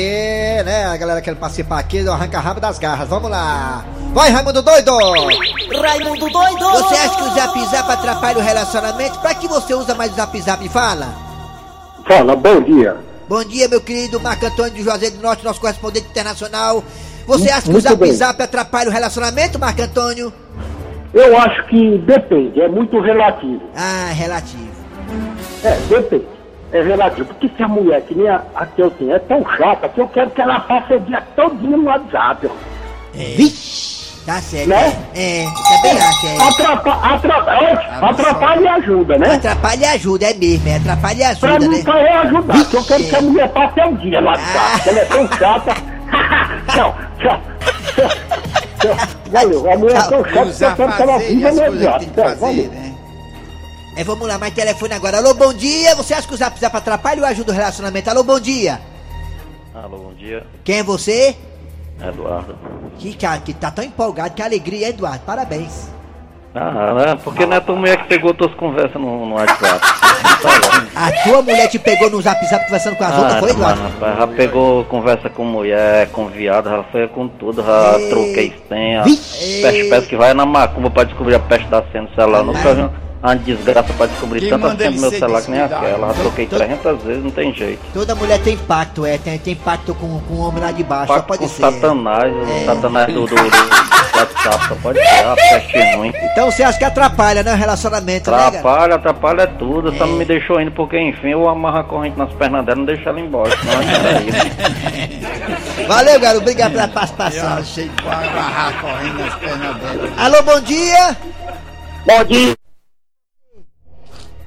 né? 0.63 0.85
A 0.85 0.97
galera 0.99 1.23
querendo 1.23 1.41
participar 1.41 1.79
aqui 1.79 2.03
do 2.03 2.13
Arranca 2.13 2.39
Rabo 2.39 2.61
das 2.61 2.79
Garras. 2.79 3.09
Vamos 3.09 3.31
lá. 3.31 3.83
Vai, 4.13 4.31
Raimundo 4.31 4.61
Doido! 4.61 4.93
Raimundo 5.81 6.29
doido 6.29 6.71
Você 6.71 6.95
acha 6.95 7.17
que 7.17 7.23
o 7.23 7.35
Zap 7.35 7.67
Zap 7.71 7.91
atrapalha 7.91 8.39
o 8.39 8.43
relacionamento? 8.43 9.19
Pra 9.21 9.35
que 9.35 9.49
você 9.49 9.73
usa 9.75 9.95
mais 9.95 10.13
o 10.13 10.17
Zap 10.17 10.39
Zap? 10.39 10.69
Fala. 10.69 11.15
Fala, 12.07 12.37
bom 12.37 12.61
dia. 12.61 12.95
Bom 13.27 13.43
dia, 13.43 13.69
meu 13.69 13.81
querido 13.81 14.21
Marco 14.21 14.45
Antônio 14.45 14.75
de 14.75 14.83
Juazeiro 14.83 15.17
do 15.17 15.23
Norte, 15.23 15.43
nosso 15.43 15.63
correspondente 15.63 16.09
internacional. 16.09 16.85
Você 17.27 17.49
acha 17.49 17.63
que 17.63 17.71
o 17.71 17.73
Muito 17.73 17.89
Zap 17.89 17.97
bem. 17.97 18.13
Zap 18.13 18.43
atrapalha 18.43 18.91
o 18.91 18.93
relacionamento, 18.93 19.59
Marco 19.59 19.81
Antônio? 19.81 20.31
Eu 21.15 21.39
acho 21.39 21.67
que 21.69 21.97
depende, 22.01 22.61
é 22.61 22.69
muito 22.69 23.01
relativo. 23.01 23.63
Ah, 23.75 24.11
relativo. 24.13 24.75
É, 25.65 25.75
depende. 25.89 26.34
É 26.75 26.83
relativo. 26.83 27.27
Porque 27.29 27.49
se 27.57 27.63
a 27.63 27.69
mulher, 27.69 28.03
que 28.03 28.15
nem 28.15 28.29
a, 28.29 28.43
a 28.55 28.67
que 28.67 28.83
eu 28.83 28.91
tenho, 28.91 29.15
é 29.15 29.19
tão 29.21 29.45
chata 29.57 29.89
que 29.89 30.01
eu 30.01 30.09
quero 30.09 30.31
que 30.31 30.41
ela 30.43 30.61
passe 30.61 30.93
o 30.95 31.01
dia 31.01 31.23
todinho 31.37 31.77
no 31.79 31.85
WhatsApp. 31.85 32.47
ó. 32.49 32.51
Vixe! 33.15 33.95
Tá 34.27 34.41
certo. 34.41 34.69
Né? 34.71 34.97
É, 35.15 35.43
é, 35.45 35.47
também 35.77 35.99
acho, 36.03 36.27
é. 36.27 36.49
Atrapa, 36.49 36.93
atrapa, 37.15 37.53
é, 37.53 37.73
atrapalha 38.01 38.61
e 38.63 38.69
ajuda, 38.69 39.19
né? 39.19 39.35
Atrapalha 39.35 39.81
e 39.81 39.85
ajuda, 39.85 40.31
é 40.31 40.35
mesmo, 40.35 40.67
é 40.69 40.77
atrapalha 40.77 41.33
e 41.33 41.37
Pra 41.37 41.51
ajuda, 41.51 41.69
mim, 41.69 41.77
né? 41.77 41.83
pra 41.85 42.03
eu 42.03 42.19
ajudar. 42.21 42.55
porque 42.55 42.77
eu 42.79 42.85
quero 42.85 43.05
que 43.05 43.17
a 43.17 43.21
mulher 43.23 43.49
passe 43.51 43.81
o 43.83 43.97
dia 43.99 44.21
no 44.23 44.27
WhatsApp. 44.29 44.73
porque 44.73 44.89
Ela 44.89 44.99
é 45.01 45.05
tão 45.05 45.29
chata. 45.33 45.75
tchau, 46.73 46.97
tchau. 47.21 47.41
tchau. 48.81 48.97
Valeu, 49.31 49.73
a 49.73 49.77
mulher 49.77 49.97
é 49.97 50.03
tão 50.03 50.25
chata 50.25 50.53
que 50.53 50.65
eu 50.65 50.75
quero 50.75 50.93
que 50.97 51.03
ela 51.03 51.19
viva 51.19 51.53
no 51.53 51.61
WhatsApp. 51.61 52.07
Tchau, 52.07 52.37
valeu. 52.37 52.71
É, 53.97 54.03
vamos 54.03 54.27
lá, 54.27 54.39
mais 54.39 54.53
telefone 54.53 54.93
agora. 54.93 55.19
Alô, 55.19 55.35
bom 55.35 55.53
dia. 55.53 55.95
Você 55.95 56.15
acha 56.15 56.27
que 56.27 56.35
o 56.35 56.37
Zap 56.37 56.59
Zap 56.59 56.77
atrapalha 56.77 57.21
ou 57.21 57.27
ajuda 57.27 57.53
o 57.53 57.55
relacionamento? 57.55 58.11
Alô, 58.11 58.25
bom 58.25 58.41
dia. 58.41 58.81
Alô, 59.73 59.99
bom 59.99 60.15
dia. 60.15 60.45
Quem 60.65 60.79
é 60.79 60.83
você? 60.83 61.37
Eduardo. 62.03 62.57
Que 62.99 63.15
cara, 63.15 63.41
que 63.41 63.55
tá 63.55 63.71
tão 63.71 63.85
empolgado, 63.85 64.35
que 64.35 64.43
alegria, 64.43 64.89
Eduardo. 64.89 65.21
Parabéns. 65.25 65.93
Ah, 66.53 66.95
né? 66.95 67.19
Porque 67.23 67.47
não 67.47 67.57
é 67.57 67.61
tua 67.61 67.77
mulher 67.77 67.97
que 67.99 68.09
pegou 68.09 68.35
tuas 68.35 68.53
conversas 68.55 69.01
no, 69.01 69.27
no 69.27 69.35
WhatsApp. 69.35 69.81
Tá. 70.45 70.51
A 70.95 71.13
tua 71.23 71.41
mulher 71.41 71.69
te 71.69 71.79
pegou 71.79 72.11
no 72.11 72.21
Zap 72.21 72.45
Zap 72.47 72.65
conversando 72.65 72.97
com 72.97 73.05
as 73.05 73.17
outras, 73.17 73.39
foi, 73.41 73.51
Eduardo? 73.51 73.81
rapaz, 73.81 74.19
já 74.19 74.27
pegou 74.27 74.85
conversa 74.85 75.31
com 75.31 75.43
mulher, 75.43 76.11
com 76.11 76.27
viado, 76.27 76.69
já 76.69 76.83
foi 76.85 77.09
com 77.09 77.29
tudo, 77.29 77.63
já 77.65 77.99
Ei. 77.99 78.09
troquei 78.11 78.55
senha. 78.69 79.03
Peste, 79.05 79.89
peste 79.89 80.09
que 80.11 80.17
vai 80.17 80.35
na 80.35 80.45
macumba 80.45 80.91
pra 80.91 81.05
descobrir 81.05 81.35
a 81.37 81.39
peste 81.39 81.67
da 81.69 81.83
senha 81.91 82.05
do 82.05 82.15
celular. 82.15 82.43
Nunca 82.43 82.93
uma 83.25 83.37
desgraça 83.37 83.93
pra 83.95 84.07
descobrir 84.07 84.41
Quem 84.41 84.51
tanta 84.51 84.67
manda 84.69 84.77
senha 84.79 84.89
ele 84.91 84.97
do 84.97 85.01
meu 85.01 85.11
celular 85.19 85.43
que 85.43 85.51
nem 85.51 85.61
aquela. 85.63 86.09
Já 86.09 86.15
troquei 86.21 86.47
Todo- 86.47 86.59
300 86.59 87.03
vezes, 87.03 87.25
não 87.25 87.31
tem 87.31 87.55
jeito. 87.55 87.81
Toda 87.93 88.15
mulher 88.15 88.39
tem 88.41 88.57
pacto, 88.57 89.07
é. 89.07 89.17
Tem, 89.19 89.39
tem 89.39 89.55
pacto 89.55 89.95
com, 89.95 90.21
com 90.21 90.35
o 90.35 90.41
homem 90.49 90.63
lá 90.63 90.71
de 90.73 90.85
baixo, 90.85 91.07
só 91.07 91.15
Pacto 91.15 91.29
pode 91.29 91.41
com 91.41 91.49
ser. 91.49 91.61
satanás, 91.63 92.33
É. 92.51 92.65
satanás 92.67 93.07
do, 93.07 93.21
do, 93.27 93.27
do 93.27 93.35
WhatsApp, 93.35 94.69
só 94.69 94.75
pode 94.83 94.99
ser, 94.99 95.25
a 95.25 95.35
peste 95.35 95.97
ruim. 95.97 96.13
Então 96.33 96.51
você 96.51 96.63
acha 96.63 96.79
que 96.79 96.85
atrapalha, 96.85 97.43
né, 97.43 97.53
o 97.55 97.57
relacionamento, 97.57 98.31
né? 98.31 98.47
Atrapalha, 98.47 98.95
atrapalha 98.97 99.47
tudo. 99.47 99.91
Só 99.97 100.05
É. 100.05 100.07
não 100.07 100.17
me 100.17 100.25
deixou 100.25 100.61
indo, 100.61 100.71
porque 100.73 100.99
enfim 101.01 101.29
eu 101.31 101.49
amarro 101.49 101.79
a 101.79 101.85
corrente 101.85 102.19
nas 102.19 102.31
pernas 102.35 102.65
dela 102.67 102.77
e 102.77 102.81
não 102.81 102.87
deixo 102.87 103.09
ela 103.09 103.21
embora. 103.21 103.51
Senão 103.57 103.81
é 103.83 104.19
aí. 104.19 105.87
Valeu, 105.89 106.21
garoto. 106.21 106.43
Obrigado 106.43 106.73
pela 106.73 106.85
Eu 106.85 106.89
participação. 106.91 107.55
achei 107.59 107.89
que 107.89 108.05
vai 108.05 108.29
agarrar 108.29 108.81
correndo 108.81 109.19
nas 109.19 109.35
pernas 109.37 109.77
dela. 109.77 110.09
Alô, 110.19 110.43
bom 110.43 110.61
dia. 110.61 111.17
Bom 112.07 112.25
dia. 112.25 112.55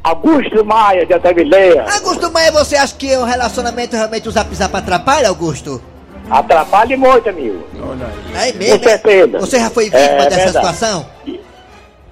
Augusto 0.08 0.64
Maia, 0.64 1.06
de 1.06 1.14
Atavileia. 1.14 1.86
Augusto 1.96 2.32
Maia, 2.32 2.50
você 2.52 2.78
acha 2.78 2.96
que 2.96 3.14
o 3.18 3.26
relacionamento 3.26 3.94
realmente 3.96 4.28
o 4.30 4.32
Zap 4.32 4.54
Zap 4.56 4.74
atrapalha, 4.76 5.28
Augusto? 5.28 5.82
Atrapalha 6.30 6.96
muito, 6.98 7.28
amigo. 7.30 7.62
Olha 7.82 8.08
aí. 8.34 8.50
É 8.50 8.54
mesmo? 8.54 8.80
Com 8.80 8.84
certeza. 8.90 9.40
Você 9.40 9.60
já 9.60 9.70
foi 9.70 9.86
vítima 9.86 10.00
É, 10.02 10.16
dessa 10.30 10.36
verdade. 10.36 10.52
situação? 10.56 11.06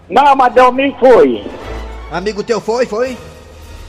Não, 0.09 0.35
mas 0.35 0.53
domingo 0.53 0.97
foi. 0.99 1.45
Amigo 2.11 2.43
teu 2.43 2.59
foi, 2.59 2.85
foi? 2.85 3.17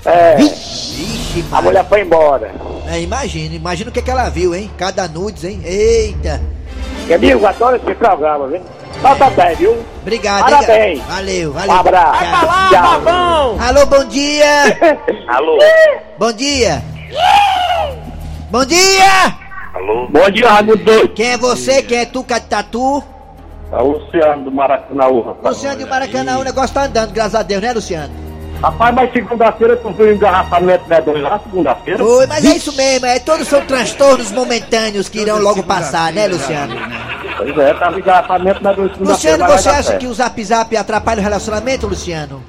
É, 0.05 0.37
Vixe, 0.37 1.45
a 1.51 1.61
mulher 1.61 1.85
foi 1.89 2.03
embora. 2.03 2.53
É, 2.89 3.01
imagina, 3.01 3.57
imagina 3.57 3.91
o 3.91 3.93
que, 3.93 4.01
que 4.01 4.11
ela 4.11 4.29
viu, 4.29 4.55
hein? 4.55 4.71
Cada 4.79 5.09
nudes, 5.09 5.43
hein? 5.43 5.61
Eita. 5.65 6.41
E, 7.09 7.13
amigo, 7.15 7.45
adoro 7.45 7.75
esse 7.77 7.95
programa, 7.97 8.47
viu? 8.47 8.61
Nota 9.03 9.31
10, 9.31 9.59
viu? 9.59 9.77
Obrigado, 10.03 10.43
Parabéns. 10.45 10.99
hein, 10.99 11.05
cara? 11.07 11.15
Valeu, 11.17 11.51
Um 11.51 11.53
valeu. 11.53 11.75
abraço. 11.77 12.25
Tchau. 12.71 13.03
Tchau. 13.03 13.57
Alô, 13.61 13.87
bom 13.87 14.05
dia. 14.05 14.47
Alô? 15.29 15.59
Bom 16.19 16.33
dia. 16.33 16.83
Bom 18.51 18.65
dia. 18.65 19.35
Alô? 19.75 20.09
Bom 20.09 20.31
dia, 20.31 20.51
Raimundo 20.51 20.77
Doido. 20.85 21.09
Quem 21.15 21.33
é 21.33 21.37
você? 21.37 21.83
Quem 21.83 21.99
é 21.99 22.07
tu, 22.07 22.25
Tatu? 22.49 23.03
É 23.73 23.77
o 23.83 23.93
Luciano 23.99 24.45
do 24.45 24.53
Maracanãú, 24.53 25.21
rapaz. 25.23 25.57
Luciano 25.57 25.79
de 25.79 25.85
Maracanã, 25.85 26.39
o 26.39 26.45
negócio 26.45 26.73
tá 26.75 26.85
andando, 26.85 27.13
graças 27.13 27.35
a 27.35 27.43
Deus, 27.43 27.61
né, 27.61 27.73
Luciano? 27.73 28.15
Rapaz, 28.63 28.95
mas 28.95 29.13
segunda-feira 29.13 29.77
tu 29.77 29.91
viu 29.91 30.15
engarrafamento 30.15 30.89
né, 30.89 31.01
dois 31.03 31.21
lá, 31.21 31.39
segunda-feira? 31.41 32.03
Oi, 32.03 32.27
mas 32.27 32.45
é 32.45 32.57
isso 32.57 32.75
mesmo, 32.75 33.05
é 33.07 33.19
todos 33.19 33.47
são 33.49 33.61
transtornos 33.67 34.31
momentâneos 34.33 35.09
que 35.09 35.19
irão 35.21 35.39
logo 35.41 35.63
passar, 35.65 36.13
né, 36.13 36.27
Luciano? 36.29 36.75
Pois 37.37 37.59
é, 37.59 37.75
tava 37.75 37.99
engarrafamento 37.99 38.63
na 38.63 38.73
dois 38.73 38.93
segunda-feira. 38.93 39.37
Luciano, 39.37 39.63
você 39.63 39.69
acha 39.69 39.97
que 39.99 40.07
o 40.07 40.15
Zap 40.15 40.45
Zap 40.45 40.77
atrapalha 40.77 41.21
o 41.21 41.23
relacionamento, 41.23 41.87
Luciano? 41.87 42.43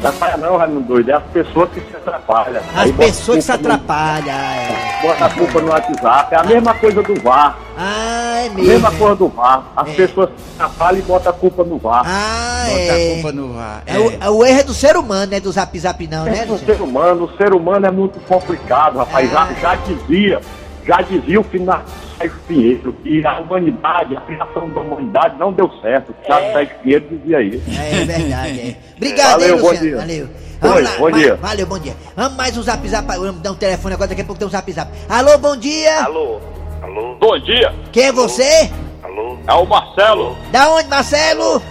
Não 0.00 0.08
atrapalha 0.10 0.36
não, 0.36 0.56
Raimundo 0.56 0.86
Doido, 0.86 1.10
é 1.10 1.14
as 1.14 1.22
pessoas 1.32 1.68
que 1.70 1.80
se 1.80 1.96
atrapalham. 1.96 2.62
As 2.76 2.80
Aí 2.82 2.92
pessoas 2.92 3.38
que 3.38 3.42
se 3.42 3.52
atrapalham, 3.52 4.28
é. 4.28 4.98
Bota 5.02 5.24
a 5.26 5.30
culpa 5.30 5.60
no 5.60 5.68
WhatsApp, 5.70 6.34
é 6.34 6.38
a 6.38 6.44
mesma 6.44 6.74
coisa 6.74 7.02
do 7.02 7.14
VAR. 7.20 7.58
Ah, 7.76 8.42
é 8.44 8.46
A 8.46 8.50
mesma 8.50 8.90
mesmo. 8.90 8.98
coisa 8.98 9.16
do 9.16 9.28
VAR. 9.28 9.64
As 9.76 9.88
É. 9.88 9.92
pessoas 9.94 10.28
se 10.28 10.62
atrapalham 10.62 10.98
e 11.00 11.02
botam 11.02 11.30
a 11.32 11.34
culpa 11.34 11.64
no 11.64 11.78
VAR. 11.78 12.02
Ah, 12.06 12.66
Bota 12.68 12.92
a 12.92 13.00
é. 13.00 13.14
culpa 13.14 13.32
no 13.32 13.58
ar. 13.58 13.82
É 13.86 13.98
o, 13.98 14.12
é 14.20 14.30
o 14.30 14.44
erro 14.44 14.60
é 14.60 14.62
do 14.62 14.74
ser 14.74 14.96
humano, 14.96 15.26
né? 15.32 15.40
Do 15.40 15.50
Zap 15.50 15.76
Zap 15.78 16.06
não, 16.06 16.24
né, 16.24 16.38
É 16.42 16.46
do 16.46 16.58
ser 16.58 16.80
humano, 16.80 17.24
o 17.24 17.36
ser 17.36 17.52
humano 17.52 17.84
é 17.86 17.90
muito 17.90 18.20
complicado, 18.20 18.98
rapaz. 18.98 19.28
Já, 19.30 19.42
Ah. 19.42 19.48
já 19.60 19.74
dizia, 19.76 20.40
já 20.86 21.00
dizia 21.02 21.40
o 21.40 21.44
final 21.44 21.82
Sérgio 22.18 22.38
Pinheiro, 22.46 22.92
que 23.02 23.26
a 23.26 23.38
humanidade, 23.40 24.16
a 24.16 24.20
criação 24.22 24.68
da 24.70 24.80
humanidade 24.80 25.36
não 25.38 25.52
deu 25.52 25.70
certo. 25.80 26.10
O 26.10 26.14
Thiago 26.26 26.52
Sérgio 26.52 26.74
Pinheiro 26.82 27.06
dizia 27.10 27.42
isso. 27.42 27.62
É, 27.80 28.02
é 28.02 28.04
verdade, 28.04 28.60
é. 28.60 28.76
Obrigado, 28.96 29.30
Valeu, 29.40 29.54
hein, 29.56 29.60
bom 29.62 29.68
Luciano? 29.68 29.86
dia. 29.88 29.96
Valeu. 29.98 30.28
Oi, 30.62 30.82
bom 30.98 31.10
mais- 31.10 31.16
dia. 31.16 31.34
Valeu, 31.36 31.66
bom 31.66 31.78
dia. 31.78 31.96
Vamos 32.16 32.36
mais 32.36 32.56
um 32.56 32.62
Zap 32.62 32.88
Zap. 32.88 33.06
Vamos 33.06 33.40
dar 33.42 33.50
um 33.52 33.54
telefone 33.56 33.94
agora, 33.94 34.08
daqui 34.08 34.22
a 34.22 34.24
pouco 34.24 34.38
tem 34.38 34.46
um 34.48 34.50
Zap 34.50 34.70
Zap. 34.72 34.90
Alô, 35.08 35.36
bom 35.38 35.56
dia. 35.56 36.04
Alô? 36.04 36.40
Alô? 36.82 37.16
Bom 37.16 37.38
dia, 37.38 37.74
Quem 37.92 38.04
é 38.04 38.12
você? 38.12 38.70
Alô? 39.02 39.38
é 39.46 39.52
o 39.54 39.64
Marcelo. 39.66 40.36
Da 40.52 40.68
onde, 40.70 40.88
Marcelo? 40.88 41.62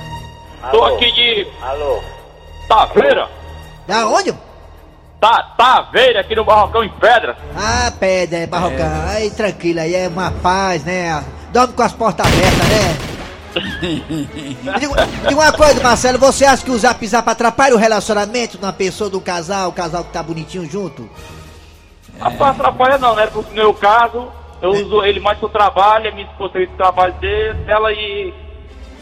Tô 0.71 0.83
aqui 0.85 1.11
de 1.11 1.47
Alô? 1.61 1.99
Taveira. 2.67 3.27
Da 3.87 4.07
onde? 4.07 4.33
Tá, 5.23 5.41
Taveira, 5.55 6.19
aqui 6.19 6.35
no 6.35 6.43
Barrocão 6.43 6.83
em 6.83 6.89
Pedra. 6.89 7.37
Ah, 7.55 7.89
pedra, 7.97 8.39
é 8.39 8.45
barrocão. 8.45 9.07
Aí, 9.07 9.31
tranquilo, 9.31 9.79
aí 9.79 9.95
é 9.95 10.09
uma 10.09 10.29
paz, 10.29 10.83
né? 10.83 11.23
Dorme 11.53 11.73
com 11.73 11.81
as 11.81 11.93
portas 11.93 12.27
abertas, 12.27 12.67
né? 12.67 12.97
Diga 15.25 15.33
uma 15.33 15.53
coisa, 15.53 15.81
Marcelo, 15.81 16.19
você 16.19 16.43
acha 16.43 16.65
que 16.65 16.71
o 16.71 16.77
Zap 16.77 17.07
Zap 17.07 17.29
atrapalha 17.29 17.73
o 17.73 17.77
relacionamento 17.77 18.57
de 18.57 18.65
uma 18.65 18.73
pessoa, 18.73 19.09
um 19.15 19.19
casal, 19.21 19.69
o 19.69 19.71
casal 19.71 20.03
que 20.03 20.11
tá 20.11 20.21
bonitinho 20.21 20.69
junto? 20.69 21.09
Rapaz, 22.19 22.59
atrapalha 22.59 22.97
não, 22.97 23.15
né? 23.15 23.25
Porque 23.27 23.51
no 23.51 23.55
meu 23.55 23.73
caso, 23.73 24.27
eu 24.61 24.71
uso 24.71 25.05
ele 25.05 25.21
mais 25.21 25.39
pro 25.39 25.47
trabalho, 25.47 26.09
a 26.09 26.11
minha 26.11 26.27
esposa 26.27 26.51
fez 26.51 26.69
o 26.69 26.75
trabalho 26.75 27.13
dele, 27.21 27.59
dela 27.63 27.93
e 27.93 28.33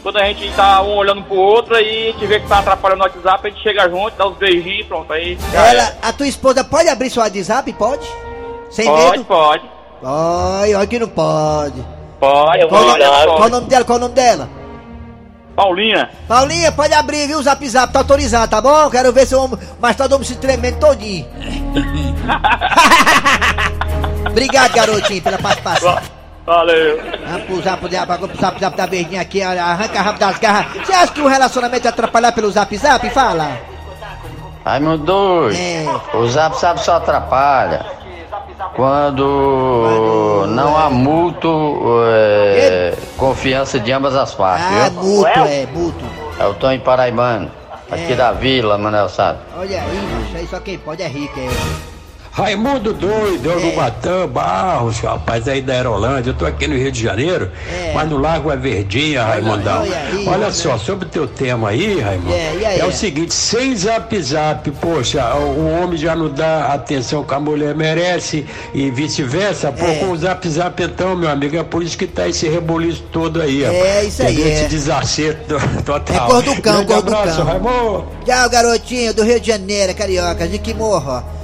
quando 0.02 0.16
a 0.18 0.24
gente 0.24 0.50
tá 0.54 0.82
um 0.82 0.94
olhando 0.96 1.22
pro 1.22 1.36
outro, 1.36 1.74
aí 1.76 2.08
a 2.08 2.12
gente 2.12 2.26
vê 2.26 2.40
que 2.40 2.48
tá 2.48 2.58
atrapalhando 2.58 2.98
no 2.98 3.04
WhatsApp, 3.04 3.46
a 3.46 3.50
gente 3.50 3.62
chega 3.62 3.88
junto, 3.88 4.16
dá 4.16 4.26
uns 4.28 4.36
beijinhos, 4.36 4.86
pronto, 4.86 5.12
aí 5.12 5.38
Ela, 5.54 5.82
é. 5.82 5.96
a 6.02 6.12
tua 6.12 6.26
esposa 6.26 6.64
pode 6.64 6.88
abrir 6.88 7.10
seu 7.10 7.22
WhatsApp? 7.22 7.72
Pode? 7.74 8.06
Sem 8.70 8.86
Pode, 8.86 9.10
medo? 9.18 9.24
pode, 9.24 9.62
Ai, 10.04 10.74
olha 10.74 10.86
que 10.86 10.98
não 10.98 11.08
pode. 11.08 11.84
pode, 12.18 12.66
Qual, 12.68 12.82
o 12.82 12.86
nome- 12.86 13.04
pode, 13.04 13.26
qual 13.34 13.46
o 13.46 13.50
nome 13.50 13.66
dela? 13.68 13.84
Qual 13.84 13.98
o 13.98 14.00
nome 14.00 14.14
dela? 14.14 14.48
Paulinha, 15.54 16.08
Paulinha, 16.26 16.72
pode 16.72 16.94
abrir, 16.94 17.26
viu? 17.26 17.38
O 17.38 17.42
Zap 17.42 17.68
Zap 17.68 17.92
tá 17.92 17.98
autorizado, 17.98 18.50
tá 18.50 18.58
bom? 18.60 18.88
Quero 18.88 19.12
ver 19.12 19.26
seu 19.26 19.42
homem, 19.42 19.58
mas 19.78 19.94
todo 19.94 20.12
mundo 20.12 20.24
se 20.24 20.36
tremendo 20.36 20.78
todinho. 20.80 21.26
Obrigado, 24.30 24.72
garotinho, 24.72 25.22
pela 25.22 25.38
participação. 25.38 25.98
Valeu. 26.44 27.00
Vamos 27.26 27.42
pro 27.44 27.62
zap, 27.62 27.88
zap, 27.88 28.18
pro 28.18 28.36
zap, 28.40 28.60
zap 28.60 28.76
da 28.76 28.86
verdinha 28.86 29.20
aqui, 29.20 29.40
arranca 29.42 30.00
rápido 30.02 30.20
das 30.20 30.38
garras. 30.38 30.72
Você 30.84 30.92
acha 30.92 31.12
que 31.12 31.20
o 31.20 31.28
relacionamento 31.28 31.86
é 31.86 31.90
atrapalhar 31.90 32.32
pelo 32.32 32.50
zap 32.50 32.76
zap? 32.76 33.08
Fala. 33.10 33.58
Raimundo 34.64 35.04
doido. 35.04 35.56
É. 35.56 36.16
O 36.16 36.26
zap 36.28 36.58
zap 36.58 36.80
só 36.80 36.96
atrapalha. 36.96 37.84
Quando 38.76 40.46
não 40.48 40.76
há 40.76 40.88
mútuo 40.90 42.02
é, 42.06 42.94
confiança 43.16 43.78
de 43.78 43.92
ambas 43.92 44.14
as 44.16 44.34
partes, 44.34 44.66
Ah, 44.66 44.88
viu? 44.88 45.02
mútuo, 45.02 45.26
é, 45.46 45.66
mútuo. 45.66 46.08
É 46.38 46.46
o 46.46 46.54
Tony 46.54 46.78
Paraibano, 46.78 47.50
aqui 47.90 48.12
É. 48.12 48.16
da 48.16 48.32
vila, 48.32 48.78
Manel 48.78 49.08
Sá. 49.08 49.36
Olha 49.56 49.80
aí, 49.82 49.96
macho, 50.22 50.36
aí 50.36 50.46
só 50.46 50.58
quem 50.60 50.78
pode 50.78 51.02
é 51.02 51.06
rico, 51.08 51.38
é. 51.38 51.91
Raimundo 52.34 52.94
doido, 52.94 53.60
no 53.60 53.72
Batã, 53.76 54.26
Barros, 54.26 54.98
rapaz, 55.00 55.46
aí 55.46 55.60
da 55.60 55.74
Aerolândia. 55.74 56.30
Eu 56.30 56.34
tô 56.34 56.46
aqui 56.46 56.66
no 56.66 56.74
Rio 56.74 56.90
de 56.90 57.02
Janeiro, 57.02 57.50
É. 57.70 57.92
mas 57.94 58.08
no 58.08 58.16
Lago 58.16 58.50
é 58.50 58.56
verdinha, 58.56 59.22
Raimundão. 59.22 59.82
olha 59.82 59.96
aí, 59.98 60.26
Olha 60.26 60.30
olha. 60.46 60.50
só, 60.52 60.78
sobre 60.78 61.04
o 61.04 61.08
teu 61.10 61.26
tema 61.28 61.68
aí, 61.68 62.00
Raimundo. 62.00 62.32
É, 62.32 62.48
aí? 62.66 62.80
É 62.80 62.86
o 62.86 62.90
seguinte, 62.90 63.34
sem 63.34 63.76
zap 63.76 64.18
zap, 64.22 64.70
poxa, 64.80 65.22
o 65.34 65.82
homem 65.82 65.98
já 65.98 66.16
não 66.16 66.30
dá 66.30 66.68
atenção 66.72 67.22
que 67.22 67.34
a 67.34 67.38
mulher 67.38 67.74
merece 67.74 68.46
e 68.72 68.90
vice-versa. 68.90 69.70
Pô, 69.70 69.84
É. 69.84 69.96
com 69.96 70.06
o 70.12 70.16
zap 70.16 70.48
zap 70.48 70.82
então, 70.82 71.14
meu 71.14 71.28
amigo, 71.28 71.54
é 71.58 71.62
por 71.62 71.82
isso 71.82 71.98
que 71.98 72.06
tá 72.06 72.26
esse 72.26 72.48
reboliço 72.48 73.02
todo 73.12 73.42
aí, 73.42 73.62
É, 73.62 73.66
rapaz. 73.66 74.08
isso 74.08 74.22
aí, 74.22 74.42
é. 74.42 74.54
Esse 74.54 74.68
desacerto 74.68 75.56
total. 75.84 76.16
É 76.16 76.30
cor 76.30 76.42
do 76.42 76.62
cão, 76.62 76.76
cor 76.86 77.02
do 77.02 77.14
abraço, 77.14 77.36
cão. 77.36 77.44
Raimundo. 77.44 78.06
Tchau, 78.24 78.48
garotinho 78.48 79.12
do 79.12 79.22
Rio 79.22 79.38
de 79.38 79.48
Janeiro, 79.48 79.94
carioca, 79.94 80.48
de 80.48 80.58
que 80.58 80.72
morro. 80.72 81.02
Vamos 81.12 81.41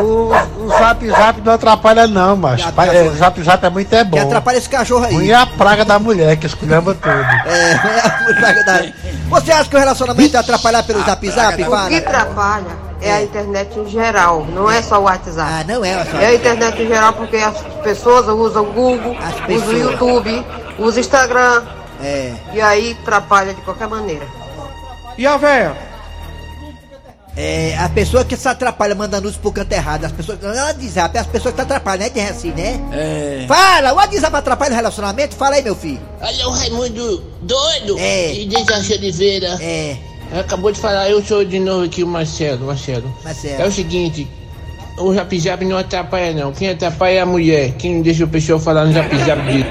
O, 0.00 0.64
o 0.64 0.68
zap 0.68 1.08
zap 1.08 1.40
não 1.40 1.52
atrapalha 1.52 2.06
não, 2.06 2.36
macho. 2.36 2.68
Atrapalha. 2.68 2.96
é, 2.96 3.10
zap 3.10 3.42
zap 3.42 3.66
é 3.66 3.70
muito 3.70 3.92
é 3.92 4.04
bom. 4.04 4.16
Que 4.16 4.22
atrapalha 4.22 4.58
esse 4.58 4.68
cachorro 4.68 5.04
aí. 5.04 5.14
Ruim 5.14 5.30
é 5.30 5.34
a 5.34 5.46
praga 5.46 5.84
da 5.84 5.98
mulher 5.98 6.36
que 6.36 6.46
esculhamba 6.46 6.94
tudo. 6.94 7.12
É, 7.12 7.72
é 8.30 8.52
verdade. 8.52 8.94
Você 9.28 9.52
acha 9.52 9.68
que 9.68 9.76
o 9.76 9.78
relacionamento 9.78 10.36
é 10.36 10.40
atrapalhar 10.40 10.82
pelo 10.84 11.02
zap 11.04 11.30
zap? 11.30 11.62
O 11.62 11.88
que 11.88 11.96
atrapalha 11.96 12.92
é 13.00 13.12
a 13.12 13.22
internet 13.22 13.78
em 13.78 13.88
geral, 13.88 14.46
não 14.46 14.70
é 14.70 14.80
só 14.80 15.00
o 15.00 15.02
WhatsApp. 15.02 15.50
Ah, 15.52 15.64
não 15.66 15.84
é 15.84 16.04
só. 16.04 16.18
É 16.18 16.26
a 16.26 16.34
internet 16.34 16.80
em 16.80 16.86
geral 16.86 17.12
porque 17.12 17.36
as 17.36 17.58
pessoas 17.82 18.28
usam 18.28 18.62
o 18.62 18.72
Google, 18.72 19.16
usam 19.48 19.68
o 19.68 19.72
YouTube, 19.72 20.46
usam 20.78 20.96
o 20.96 21.00
Instagram 21.00 21.62
É. 22.00 22.32
e 22.54 22.60
aí 22.60 22.96
atrapalha 23.02 23.52
de 23.52 23.60
qualquer 23.62 23.88
maneira. 23.88 24.24
E 25.18 25.26
a 25.26 25.36
véia? 25.36 25.91
É, 27.34 27.74
a 27.78 27.88
pessoa 27.88 28.24
que 28.24 28.36
se 28.36 28.46
atrapalha 28.46 28.94
manda 28.94 29.16
anúncio 29.16 29.40
pro 29.40 29.50
canto 29.52 29.72
errado. 29.72 30.04
As 30.04 30.12
pessoas. 30.12 30.38
Não 30.42 30.50
é 30.50 30.62
o 30.62 30.66
WhatsApp, 30.66 31.16
é 31.16 31.20
as 31.20 31.26
pessoas 31.26 31.54
que 31.54 31.60
se 31.60 31.64
atrapalham, 31.64 32.00
né? 32.00 32.10
De 32.10 32.20
assim, 32.20 32.50
né? 32.50 32.78
É. 32.92 33.44
Fala, 33.48 33.92
o 33.92 33.96
WhatsApp 33.96 34.36
atrapalha 34.36 34.72
o 34.72 34.76
relacionamento? 34.76 35.34
Fala 35.34 35.56
aí, 35.56 35.62
meu 35.62 35.74
filho. 35.74 36.00
Olha 36.20 36.48
o 36.48 36.50
Raimundo 36.50 37.24
doido 37.40 37.98
É. 37.98 38.34
e 38.34 38.46
Dejaci 38.46 38.92
Oliveira. 38.94 39.56
É, 39.60 39.96
Acabou 40.38 40.72
de 40.72 40.80
falar, 40.80 41.10
eu 41.10 41.22
sou 41.22 41.44
de 41.44 41.58
novo 41.58 41.84
aqui 41.84 42.02
o 42.02 42.06
Marcelo, 42.06 42.66
Marcelo. 42.66 43.06
É 43.06 43.20
o 43.20 43.24
Marcelo. 43.24 43.72
seguinte, 43.72 44.26
o 44.98 45.12
Zap 45.38 45.64
não 45.64 45.76
atrapalha 45.76 46.32
não. 46.32 46.52
Quem 46.52 46.70
atrapalha 46.70 47.12
é 47.16 47.20
a 47.20 47.26
mulher. 47.26 47.72
Quem 47.72 47.96
não 47.96 48.02
deixa 48.02 48.24
o 48.24 48.28
pessoal 48.28 48.58
falar 48.58 48.86
no 48.86 48.92
Zap 48.94 49.14
Zap 49.24 49.42
de... 49.42 49.64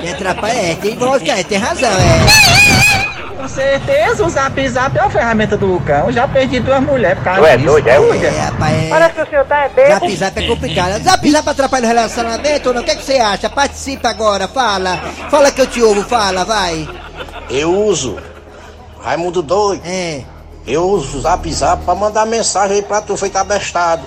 Quem 0.00 0.10
atrapalha 0.12 0.52
é, 0.58 0.74
tem 0.76 0.96
voz, 0.96 1.22
é, 1.22 1.42
tem 1.44 1.58
razão, 1.58 1.88
é. 1.88 3.17
Com 3.48 3.54
certeza, 3.54 4.26
o 4.26 4.28
Zap 4.28 4.68
Zap 4.68 4.96
é 4.98 5.00
uma 5.00 5.10
ferramenta 5.10 5.56
do 5.56 5.80
cão. 5.80 6.06
Eu 6.06 6.12
já 6.12 6.28
perdi 6.28 6.60
duas 6.60 6.82
mulheres 6.82 7.16
por 7.16 7.24
causa 7.24 7.40
Tu 7.40 7.46
é 7.46 7.56
disso. 7.56 7.66
doido, 7.66 7.88
é, 7.88 7.96
Cuida. 7.96 8.26
É, 8.26 8.40
rapaz, 8.40 8.84
é. 8.84 8.88
Parece 8.90 9.14
que 9.14 9.22
o 9.22 9.26
senhor 9.26 9.44
tá 9.46 9.64
é 9.64 9.68
bebo. 9.70 9.88
Zap 9.88 10.16
Zap 10.16 10.38
é 10.38 10.46
complicado. 10.46 11.02
Zap 11.02 11.30
Zap 11.30 11.48
atrapalha 11.48 11.84
o 11.84 11.88
relacionamento 11.88 12.68
ou 12.68 12.74
não? 12.74 12.82
O 12.82 12.84
que, 12.84 12.90
é 12.90 12.94
que 12.94 13.02
você 13.02 13.16
acha? 13.16 13.48
Participa 13.48 14.10
agora, 14.10 14.46
fala. 14.46 14.98
Fala 15.30 15.50
que 15.50 15.62
eu 15.62 15.66
te 15.66 15.82
ouvo, 15.82 16.02
fala, 16.02 16.44
vai. 16.44 16.86
Eu 17.48 17.74
uso. 17.86 18.18
Raimundo 19.00 19.40
doido. 19.40 19.80
É. 19.86 20.20
Eu 20.66 20.84
uso 20.86 21.16
o 21.16 21.20
zap 21.22 21.50
zap 21.50 21.82
pra 21.84 21.94
mandar 21.94 22.26
mensagem 22.26 22.76
aí 22.76 22.82
pra 22.82 23.00
tu 23.00 23.16
feito 23.16 23.36
abestado. 23.36 24.02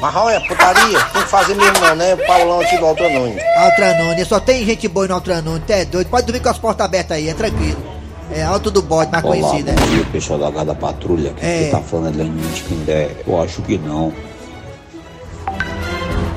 Mas 0.00 0.16
olha, 0.16 0.40
putaria, 0.40 0.98
tem 1.12 1.22
que 1.22 1.28
fazer 1.28 1.54
mesmo 1.54 1.78
não, 1.80 1.94
né? 1.96 2.16
Paulão 2.26 2.60
aqui 2.62 2.78
do 2.78 2.86
Alto 2.86 3.02
Nunes. 3.10 3.42
Altranone, 3.58 4.24
só 4.24 4.40
tem 4.40 4.64
gente 4.64 4.88
boa 4.88 5.06
no 5.06 5.14
Altranone, 5.16 5.60
tu 5.66 5.70
é 5.70 5.84
doido. 5.84 6.08
Pode 6.08 6.24
dormir 6.24 6.40
com 6.40 6.48
as 6.48 6.58
portas 6.58 6.86
abertas 6.86 7.18
aí, 7.18 7.28
é 7.28 7.34
tranquilo. 7.34 7.99
É 8.32 8.42
Alto 8.44 8.70
do 8.70 8.80
Bode, 8.82 9.10
mais 9.10 9.24
conhecida. 9.24 9.72
bom 9.72 9.86
dia, 9.86 10.04
pessoal 10.12 10.38
da 10.38 10.50
Gada 10.50 10.74
Patrulha. 10.74 11.32
Quem 11.36 11.48
É. 11.48 11.64
que 11.64 11.70
tá 11.72 11.80
falando 11.80 12.14
é 12.20 12.22
Lenin 12.22 12.40
de 12.54 12.62
Quindé. 12.62 13.10
Eu 13.26 13.42
acho 13.42 13.60
que 13.62 13.76
não. 13.78 14.12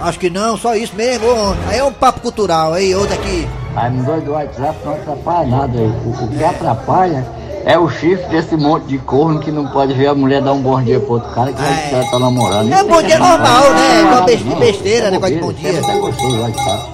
Acho 0.01 0.19
que 0.19 0.29
não, 0.29 0.57
só 0.57 0.75
isso 0.75 0.95
mesmo. 0.95 1.27
Aí 1.69 1.77
é 1.77 1.83
um 1.83 1.93
papo 1.93 2.19
cultural, 2.21 2.73
aí, 2.73 2.93
outro 2.95 3.13
aqui. 3.13 3.47
Raimundo 3.75 4.21
do 4.21 4.31
WhatsApp 4.31 4.77
não 4.83 4.93
atrapalha 4.93 5.47
nada. 5.47 5.77
O, 5.79 6.09
o 6.25 6.27
que 6.27 6.43
atrapalha 6.43 7.25
é 7.65 7.77
o 7.79 7.87
chifre 7.89 8.25
desse 8.27 8.57
monte 8.57 8.85
de 8.87 8.97
corno 8.97 9.39
que 9.39 9.51
não 9.51 9.67
pode 9.67 9.93
ver 9.93 10.07
a 10.07 10.15
mulher 10.15 10.41
dar 10.41 10.51
um 10.53 10.61
bom 10.61 10.81
dia 10.81 10.99
pro 10.99 11.13
outro 11.13 11.29
cara 11.33 11.53
que 11.53 11.61
é. 11.61 11.87
que 11.89 11.95
ela 11.95 12.05
tá 12.11 12.19
namorando. 12.19 12.71
É 12.73 12.83
um 12.83 12.87
bom 12.87 13.01
dia 13.01 13.17
normal, 13.19 13.63
né? 13.73 14.01
Não, 14.03 14.09
Uma 14.51 14.55
besteira, 14.59 15.07
É 15.07 15.11
negócio 15.11 15.35
de 15.35 15.41
bom 15.41 15.53
dia. 15.53 15.69
é 15.69 15.99
gostoso 15.99 16.37
o 16.37 16.41
WhatsApp. 16.41 16.92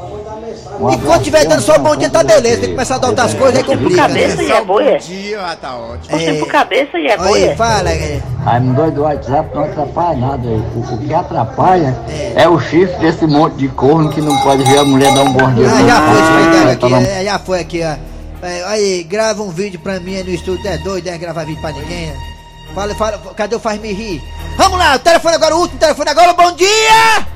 Um 0.80 0.88
Enquanto 0.92 1.02
abraço, 1.04 1.24
tiver 1.24 1.46
dando 1.46 1.62
só 1.62 1.76
um 1.76 1.80
bom 1.84 1.96
dia, 1.96 2.10
tá 2.10 2.24
beleza. 2.24 2.58
Tem 2.62 2.70
que 2.70 2.76
começar 2.76 2.96
a 2.96 2.98
dar 3.00 3.08
outras 3.10 3.34
coisas, 3.34 3.58
aí 3.58 3.64
complica, 3.66 4.02
cabeça 4.04 4.36
né? 4.38 4.44
e 4.44 4.52
é 4.52 4.64
boia. 4.64 4.98
dia, 4.98 5.42
ah, 5.42 5.56
tá 5.58 5.76
ótimo. 5.76 6.18
Você 6.18 6.34
por 6.36 6.48
cabeça 6.48 6.98
e 6.98 7.08
é 7.08 7.18
Olha 7.20 7.22
aí, 7.22 7.28
boia. 7.28 7.56
fala. 7.58 7.90
é. 7.92 8.22
Raimundo 8.46 8.92
do 8.92 9.02
WhatsApp 9.02 9.54
não 9.54 9.64
atrapalha 9.66 10.18
nada. 10.18 10.48
O, 10.48 10.80
o 10.94 10.98
que 10.98 11.14
atrapalha 11.14 11.98
é. 12.34 12.48
o 12.48 12.58
chifre 12.62 12.96
desse 13.00 13.28
monte 13.28 13.58
de 13.58 13.68
corno 13.68 14.10
que 14.10 14.22
não 14.22 14.36
pode 14.42 14.64
ver 14.64 14.78
a 14.80 14.86
mulher 14.86 15.14
dar 15.14 15.24
um 15.24 15.34
bom 15.34 15.52
dia. 15.54 15.68
Ah, 15.70 15.86
já 15.86 16.02
foi 16.02 16.22
vai 16.22 16.72
aqui, 16.72 16.80
tá 16.80 16.90
nam- 16.90 17.02
é, 17.02 17.24
já 17.26 17.40
foi 17.40 17.60
aqui, 17.60 17.82
ó. 17.84 18.46
É, 18.46 18.64
aí, 18.68 19.04
grava 19.04 19.44
um 19.44 19.50
vídeo 19.50 19.82
pra 19.82 20.00
mim 20.00 20.16
aí 20.16 20.24
no 20.24 20.30
estúdio, 20.30 20.66
é 20.66 20.78
doido, 20.78 21.08
é 21.10 21.18
gravar 21.18 21.44
vídeo 21.44 21.60
pra 21.60 21.74
ninguém. 21.74 22.14
Fala, 22.74 22.96
fala, 22.96 23.18
cadê 23.36 23.54
o 23.54 23.60
Faz 23.60 23.82
Me 23.82 23.92
Rir? 23.92 24.22
Vamos 24.56 24.80
lá, 24.80 24.96
o 24.96 25.00
telefone 25.00 25.36
agora, 25.36 25.56
o 25.58 25.60
último 25.60 25.78
telefone 25.78 26.10
agora, 26.10 26.32
bom 26.32 26.54
dia! 26.54 27.28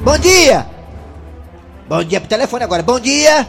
Bom 0.00 0.18
dia! 0.18 0.66
Bom 1.88 2.04
dia 2.04 2.20
pro 2.20 2.28
telefone 2.28 2.64
agora, 2.64 2.82
bom 2.82 3.00
dia! 3.00 3.46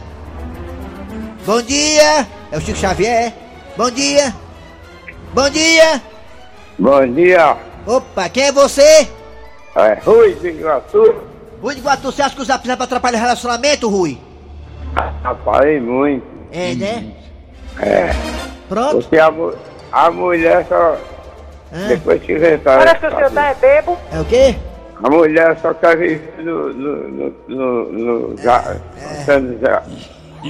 Bom 1.44 1.60
dia! 1.60 2.26
É 2.50 2.56
o 2.56 2.60
Chico 2.60 2.78
Xavier? 2.78 3.34
Bom 3.76 3.90
dia! 3.90 4.34
Bom 5.34 5.50
dia! 5.50 6.00
Bom 6.78 7.06
dia, 7.12 7.56
Opa, 7.86 8.30
quem 8.30 8.44
é 8.44 8.52
você? 8.52 9.06
é 9.76 9.94
Rui 10.02 10.34
de 10.36 10.48
Iguatu. 10.48 11.16
Rui 11.60 11.74
de 11.74 11.82
Guatu, 11.82 12.10
você 12.10 12.22
acha 12.22 12.34
que 12.34 12.40
o 12.40 12.44
Zap 12.44 12.66
Zap 12.66 12.82
atrapalha 12.82 13.18
o 13.18 13.20
relacionamento, 13.20 13.90
Rui? 13.90 14.18
Atrapalhei 14.96 15.78
muito. 15.78 16.26
É, 16.50 16.74
né? 16.74 17.12
É, 17.78 18.10
Pronto? 18.70 19.02
porque 19.02 19.18
a, 19.18 19.30
a 19.92 20.10
mulher 20.10 20.64
só. 20.66 20.96
Hã? 21.72 21.88
Depois 21.88 22.22
que 22.22 22.32
inventar. 22.32 22.78
Parece 22.78 23.00
que 23.00 23.06
o 23.06 23.10
senhor 23.10 23.30
tá 23.32 23.48
é 23.50 23.54
bebo. 23.54 23.98
É 24.10 24.18
o 24.18 24.24
quê? 24.24 24.56
A 25.02 25.08
mulher 25.08 25.56
só 25.60 25.72
quer 25.74 25.96
viver 25.96 26.34
no. 26.38 26.72
no. 26.72 27.08
no. 27.08 27.34
no. 27.48 27.92
no 27.92 28.36
já, 28.42 28.76
sendo 29.24 29.58
já, 29.60 29.82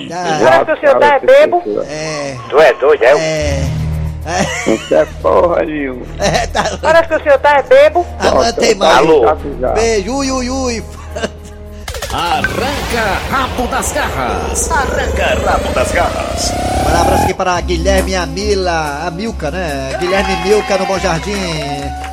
Tá. 0.08 0.38
já, 0.38 0.44
Parece 0.44 0.64
que 0.66 0.72
o 0.72 0.80
senhor 0.80 0.98
tá 1.00 1.14
é 1.14 1.20
bebo. 1.20 1.62
É. 1.88 2.36
Tu 2.48 2.58
é 2.60 2.72
doido, 2.74 3.02
é? 3.02 3.10
É. 3.10 4.70
Não 4.70 4.78
quer 4.86 5.06
porra 5.20 5.62
nenhuma. 5.64 6.06
É, 6.18 6.46
tá. 6.46 6.78
Parece 6.80 7.08
que 7.08 7.14
o 7.14 7.22
senhor 7.22 7.38
tá 7.38 7.58
é 7.58 7.62
bebo. 7.62 8.06
Amanhã 8.20 8.52
tem 8.52 8.74
mais. 8.76 8.98
Alô? 8.98 9.24
Beijo, 9.74 10.14
ui, 10.14 10.30
ui, 10.30 10.50
ui. 10.50 10.84
Arranca 12.12 13.20
rabo 13.30 13.68
das 13.68 13.92
garras. 13.92 14.68
Arranca 14.70 15.38
rabo 15.46 15.72
das 15.72 15.92
garras. 15.92 16.50
Um 16.84 17.00
abraço 17.00 17.22
aqui 17.22 17.34
para 17.34 17.60
Guilherme 17.60 18.10
e 18.10 18.16
a 18.16 18.26
Mila, 18.26 19.02
a 19.06 19.10
Milka, 19.12 19.50
né? 19.52 19.96
Guilherme 20.00 20.34
Milka 20.42 20.76
no 20.76 20.86
Bom 20.86 20.98
Jardim. 20.98 21.32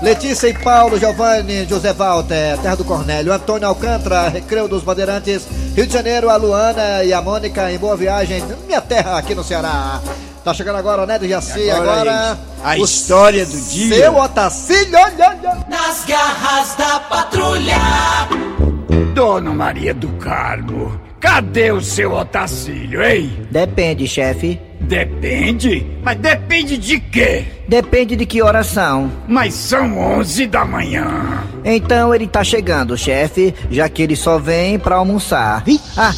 Letícia 0.04 0.48
e 0.50 0.54
Paulo, 0.54 1.00
Giovanni, 1.00 1.66
José 1.68 1.94
Walter, 1.94 2.60
Terra 2.60 2.76
do 2.76 2.84
Cornélio, 2.86 3.34
Antônio 3.34 3.68
Alcântara, 3.68 4.30
Recreio 4.30 4.68
dos 4.68 4.84
Bandeirantes, 4.84 5.48
Rio 5.76 5.88
de 5.88 5.94
Janeiro, 5.94 6.30
a 6.30 6.36
Luana 6.36 7.04
e 7.04 7.12
a 7.12 7.20
Mônica 7.20 7.72
em 7.72 7.80
boa 7.80 7.98
viagem, 7.98 8.44
minha 8.68 8.82
terra 8.82 9.18
aqui 9.18 9.34
no 9.34 9.44
Ceará. 9.44 10.00
Tá 10.44 10.54
chegando 10.54 10.78
agora, 10.78 11.08
né, 11.08 11.18
do 11.18 11.28
Jaci, 11.28 11.72
Agora, 11.72 11.92
agora. 11.92 12.38
a 12.64 12.78
história 12.78 13.46
do 13.48 13.60
dia. 13.60 13.98
Seu 13.98 14.16
Otacílio, 14.16 14.96
olha, 14.98 15.30
olha. 15.30 15.58
Nas 15.68 16.06
garras 16.06 16.76
da 16.78 17.00
patrulha. 17.00 18.77
Dona 19.14 19.52
Maria 19.52 19.94
do 19.94 20.08
Carmo, 20.20 21.00
cadê 21.20 21.72
o 21.72 21.82
seu 21.82 22.14
Otacílio, 22.14 23.04
hein? 23.04 23.48
Depende, 23.52 24.08
chefe. 24.08 24.60
Depende? 24.80 25.86
Mas 26.04 26.18
depende 26.18 26.78
de 26.78 27.00
quê? 27.00 27.46
Depende 27.68 28.16
de 28.16 28.26
que 28.26 28.42
horas 28.42 28.68
são. 28.68 29.12
Mas 29.28 29.54
são 29.54 29.98
11 29.98 30.48
da 30.48 30.64
manhã. 30.64 31.44
Então 31.66 32.14
ele 32.14 32.28
tá 32.28 32.44
chegando, 32.44 32.98
chefe, 32.98 33.54
já 33.70 33.90
que 33.90 34.02
ele 34.02 34.16
só 34.16 34.38
vem 34.38 34.80
pra 34.80 34.96
almoçar. 34.96 35.64
Ah, 35.98 36.14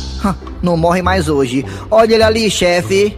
não 0.61 0.77
morre 0.77 1.01
mais 1.01 1.29
hoje. 1.29 1.65
Olha 1.89 2.15
ele 2.15 2.23
ali, 2.23 2.51
chefe. 2.51 3.17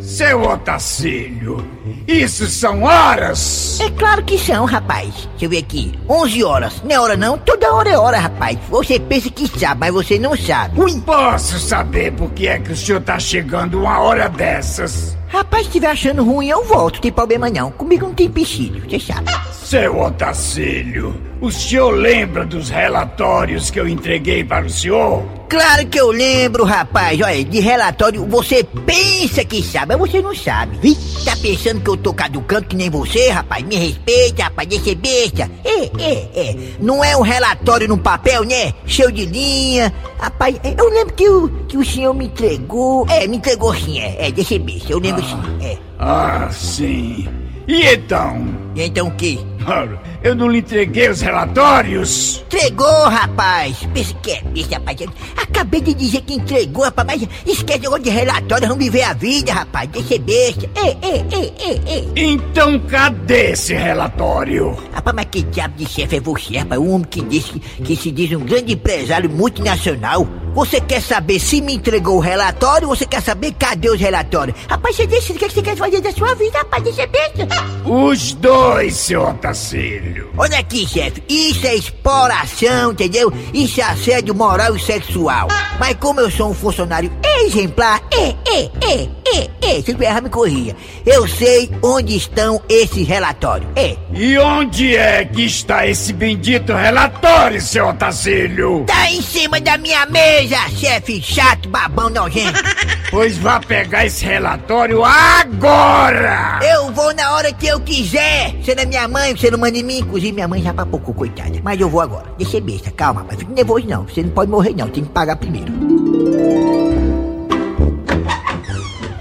Seu 0.00 0.42
Otacílio, 0.42 1.64
isso 2.06 2.46
são 2.46 2.82
horas? 2.82 3.78
É 3.80 3.90
claro 3.90 4.22
que 4.24 4.38
são, 4.38 4.64
rapaz. 4.64 5.28
Deixa 5.30 5.44
eu 5.44 5.50
ver 5.50 5.58
aqui. 5.58 5.92
11 6.08 6.44
horas. 6.44 6.82
Não 6.84 6.90
é 6.90 7.00
hora 7.00 7.16
não? 7.16 7.38
Toda 7.38 7.72
hora 7.72 7.90
é 7.90 7.98
hora, 7.98 8.18
rapaz. 8.18 8.58
Você 8.68 8.98
pensa 8.98 9.30
que 9.30 9.46
sabe, 9.58 9.80
mas 9.80 9.92
você 9.92 10.18
não 10.18 10.36
sabe. 10.36 10.80
Ui. 10.80 11.00
Posso 11.00 11.58
saber 11.58 12.12
por 12.12 12.30
que 12.32 12.46
é 12.48 12.58
que 12.58 12.72
o 12.72 12.76
senhor 12.76 13.00
tá 13.00 13.18
chegando 13.18 13.80
uma 13.80 14.00
hora 14.00 14.28
dessas? 14.28 15.16
Rapaz, 15.28 15.62
se 15.62 15.68
estiver 15.68 15.88
achando 15.88 16.22
ruim, 16.22 16.48
eu 16.48 16.62
volto. 16.64 16.96
Não 16.96 17.00
tem 17.00 17.12
problema 17.12 17.48
não. 17.48 17.70
Comigo 17.70 18.06
não 18.06 18.14
tem 18.14 18.26
empecilho, 18.26 18.82
você 18.86 19.00
sabe. 19.00 19.30
Seu 19.50 19.98
Otacílio, 19.98 21.18
o 21.40 21.50
senhor 21.50 21.90
lembra 21.90 22.44
dos 22.44 22.68
relatórios 22.68 23.70
que 23.70 23.80
eu 23.80 23.88
entreguei 23.88 24.44
para 24.44 24.66
o 24.66 24.70
senhor? 24.70 25.22
Claro 25.52 25.86
que 25.86 26.00
eu 26.00 26.10
lembro, 26.10 26.64
rapaz. 26.64 27.20
Olha, 27.20 27.44
de 27.44 27.60
relatório, 27.60 28.26
você 28.26 28.64
pensa 28.64 29.44
que 29.44 29.62
sabe, 29.62 29.94
mas 29.94 30.10
você 30.10 30.22
não 30.22 30.34
sabe. 30.34 30.78
Vi? 30.78 30.94
Tá 31.26 31.36
pensando 31.36 31.78
que 31.82 31.90
eu 31.90 31.96
tô 31.98 32.14
caducando 32.14 32.68
que 32.68 32.74
nem 32.74 32.88
você, 32.88 33.28
rapaz? 33.28 33.62
Me 33.62 33.76
respeita, 33.76 34.44
rapaz, 34.44 34.66
deixa 34.66 34.84
ser 34.86 34.94
besta. 34.94 35.50
É, 35.62 35.90
é, 36.02 36.28
é. 36.34 36.56
Não 36.80 37.04
é 37.04 37.14
um 37.18 37.20
relatório 37.20 37.86
no 37.86 37.98
papel, 37.98 38.44
né? 38.44 38.72
Cheio 38.86 39.12
de 39.12 39.26
linha. 39.26 39.92
Rapaz, 40.18 40.56
é, 40.64 40.74
eu 40.74 40.88
lembro 40.88 41.12
que 41.12 41.28
o, 41.28 41.48
que 41.68 41.76
o 41.76 41.84
senhor 41.84 42.14
me 42.14 42.24
entregou. 42.24 43.06
É, 43.10 43.26
me 43.26 43.36
entregou 43.36 43.74
sim, 43.74 44.00
é. 44.00 44.28
É, 44.28 44.32
deixa 44.32 44.54
ser 44.54 44.58
besta. 44.58 44.90
Eu 44.90 45.00
lembro 45.00 45.22
sim, 45.22 45.38
é. 45.60 45.76
Ah, 45.98 46.48
sim. 46.50 47.28
E 47.68 47.84
então? 47.92 48.42
E 48.74 48.84
então 48.84 49.08
o 49.08 49.10
quê? 49.16 49.38
Ora, 49.66 50.00
Eu 50.22 50.36
não 50.36 50.48
lhe 50.48 50.58
entreguei 50.58 51.08
os 51.08 51.20
relatórios? 51.20 52.44
Entregou, 52.46 53.08
rapaz. 53.08 53.76
Pensa 53.92 54.14
que 54.22 54.30
é 54.30 54.42
rapaz. 54.72 55.00
Eu 55.00 55.10
Acabei 55.36 55.80
de 55.80 55.94
dizer 55.94 56.20
que 56.22 56.34
entregou, 56.34 56.84
rapaz, 56.84 57.06
mas 57.06 57.28
esquece 57.46 57.80
o 57.80 57.82
negócio 57.82 58.04
de 58.04 58.10
relatório, 58.10 58.68
vamos 58.68 58.84
viver 58.84 59.02
a 59.02 59.12
vida, 59.12 59.52
rapaz. 59.52 59.88
Deixa 59.90 60.18
besta. 60.18 60.68
É, 60.74 60.88
é, 60.88 61.16
é, 61.30 61.52
é, 61.58 61.98
é. 61.98 62.04
Então 62.16 62.78
cadê 62.80 63.52
esse 63.52 63.74
relatório? 63.74 64.76
Rapaz, 64.92 65.16
mas 65.16 65.26
que 65.26 65.42
diabo 65.42 65.76
de 65.76 65.86
chefe 65.86 66.16
é 66.16 66.20
você, 66.20 66.58
rapaz? 66.58 66.80
Um 66.80 66.92
homem 66.92 67.06
que 67.08 67.22
diz 67.22 67.44
que, 67.44 67.60
que 67.60 67.96
se 67.96 68.10
diz 68.10 68.32
um 68.32 68.44
grande 68.44 68.74
empresário 68.74 69.28
multinacional. 69.28 70.26
Você 70.54 70.80
quer 70.80 71.00
saber 71.00 71.40
se 71.40 71.60
me 71.62 71.74
entregou 71.74 72.16
o 72.16 72.20
relatório 72.20 72.88
ou 72.88 72.94
você 72.94 73.06
quer 73.06 73.22
saber 73.22 73.54
cadê 73.58 73.88
os 73.88 73.98
relatórios? 73.98 74.56
Rapaz, 74.68 74.96
você 74.96 75.06
decide 75.06 75.38
o 75.38 75.48
que 75.48 75.50
você 75.50 75.62
quer 75.62 75.76
fazer 75.76 76.00
da 76.00 76.12
sua 76.12 76.34
vida, 76.34 76.58
rapaz. 76.58 76.82
Deixa 76.82 77.06
besta. 77.06 77.46
Os 77.86 78.34
dois, 78.34 78.94
seu 78.94 79.22
Otacílio. 79.22 80.11
Olha 80.36 80.58
aqui, 80.58 80.86
chefe, 80.86 81.22
isso 81.28 81.66
é 81.66 81.74
exploração, 81.74 82.92
entendeu? 82.92 83.32
Isso 83.52 83.80
é 83.80 83.84
assédio 83.84 84.34
moral 84.34 84.76
e 84.76 84.80
sexual. 84.80 85.48
Mas 85.78 85.96
como 85.98 86.20
eu 86.20 86.30
sou 86.30 86.50
um 86.50 86.54
funcionário 86.54 87.10
exemplar, 87.44 88.00
é, 88.12 88.28
é, 88.48 88.70
é, 88.82 89.08
é, 89.26 89.50
é, 89.62 89.82
se 89.82 89.92
eu 89.92 90.02
errar 90.02 90.22
me 90.22 90.28
corria. 90.28 90.76
Eu 91.04 91.26
sei 91.26 91.70
onde 91.82 92.16
estão 92.16 92.60
esses 92.68 93.06
relatórios, 93.06 93.68
é. 93.76 93.96
E 94.12 94.38
onde 94.38 94.96
é 94.96 95.24
que 95.24 95.44
está 95.44 95.86
esse 95.86 96.12
bendito 96.12 96.72
relatório, 96.72 97.60
seu 97.60 97.88
Otacílio? 97.88 98.84
Tá 98.86 99.10
em 99.10 99.22
cima 99.22 99.60
da 99.60 99.76
minha 99.78 100.06
mesa, 100.06 100.56
chefe 100.78 101.20
chato, 101.22 101.68
babão 101.68 102.10
nojento. 102.10 102.60
Pois 103.12 103.36
vá 103.36 103.60
pegar 103.60 104.06
esse 104.06 104.24
relatório 104.24 105.04
agora! 105.04 106.60
Eu 106.62 106.90
vou 106.92 107.14
na 107.14 107.34
hora 107.34 107.52
que 107.52 107.66
eu 107.66 107.78
quiser. 107.78 108.54
Você 108.54 108.74
não 108.74 108.84
é 108.84 108.86
minha 108.86 109.06
mãe, 109.06 109.36
você 109.36 109.50
não 109.50 109.58
manda 109.58 109.76
em 109.76 109.82
mim. 109.82 110.01
Inclusive, 110.02 110.32
minha 110.32 110.48
mãe 110.48 110.62
já 110.62 110.74
papocou, 110.74 111.14
coitada. 111.14 111.58
Mas 111.62 111.80
eu 111.80 111.88
vou 111.88 112.00
agora. 112.00 112.26
Deixa 112.38 112.60
besta, 112.60 112.90
calma, 112.90 113.20
rapaz. 113.22 113.38
Fique 113.40 113.52
nervoso 113.52 113.86
não. 113.86 114.02
Você 114.06 114.22
não 114.22 114.30
pode 114.30 114.50
morrer 114.50 114.74
não, 114.76 114.88
tem 114.88 115.04
que 115.04 115.10
pagar 115.10 115.36
primeiro. 115.36 115.72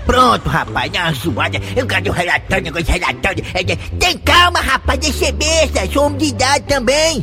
Pronto, 0.05 0.49
rapaz, 0.49 0.91
dá 0.91 1.03
uma 1.03 1.13
zoada. 1.13 1.61
Eu 1.73 1.87
quero 1.87 2.11
relatório, 2.11 2.63
negócio 2.65 2.85
de 2.85 2.91
relatório. 2.91 3.45
É, 3.53 3.63
Tem 3.63 4.17
calma, 4.17 4.59
rapaz, 4.59 4.99
deixa 4.99 5.17
ser 5.19 5.31
besta. 5.31 5.89
Sou 5.89 6.03
homem 6.05 6.17
de 6.17 6.25
idade 6.25 6.65
também. 6.65 7.21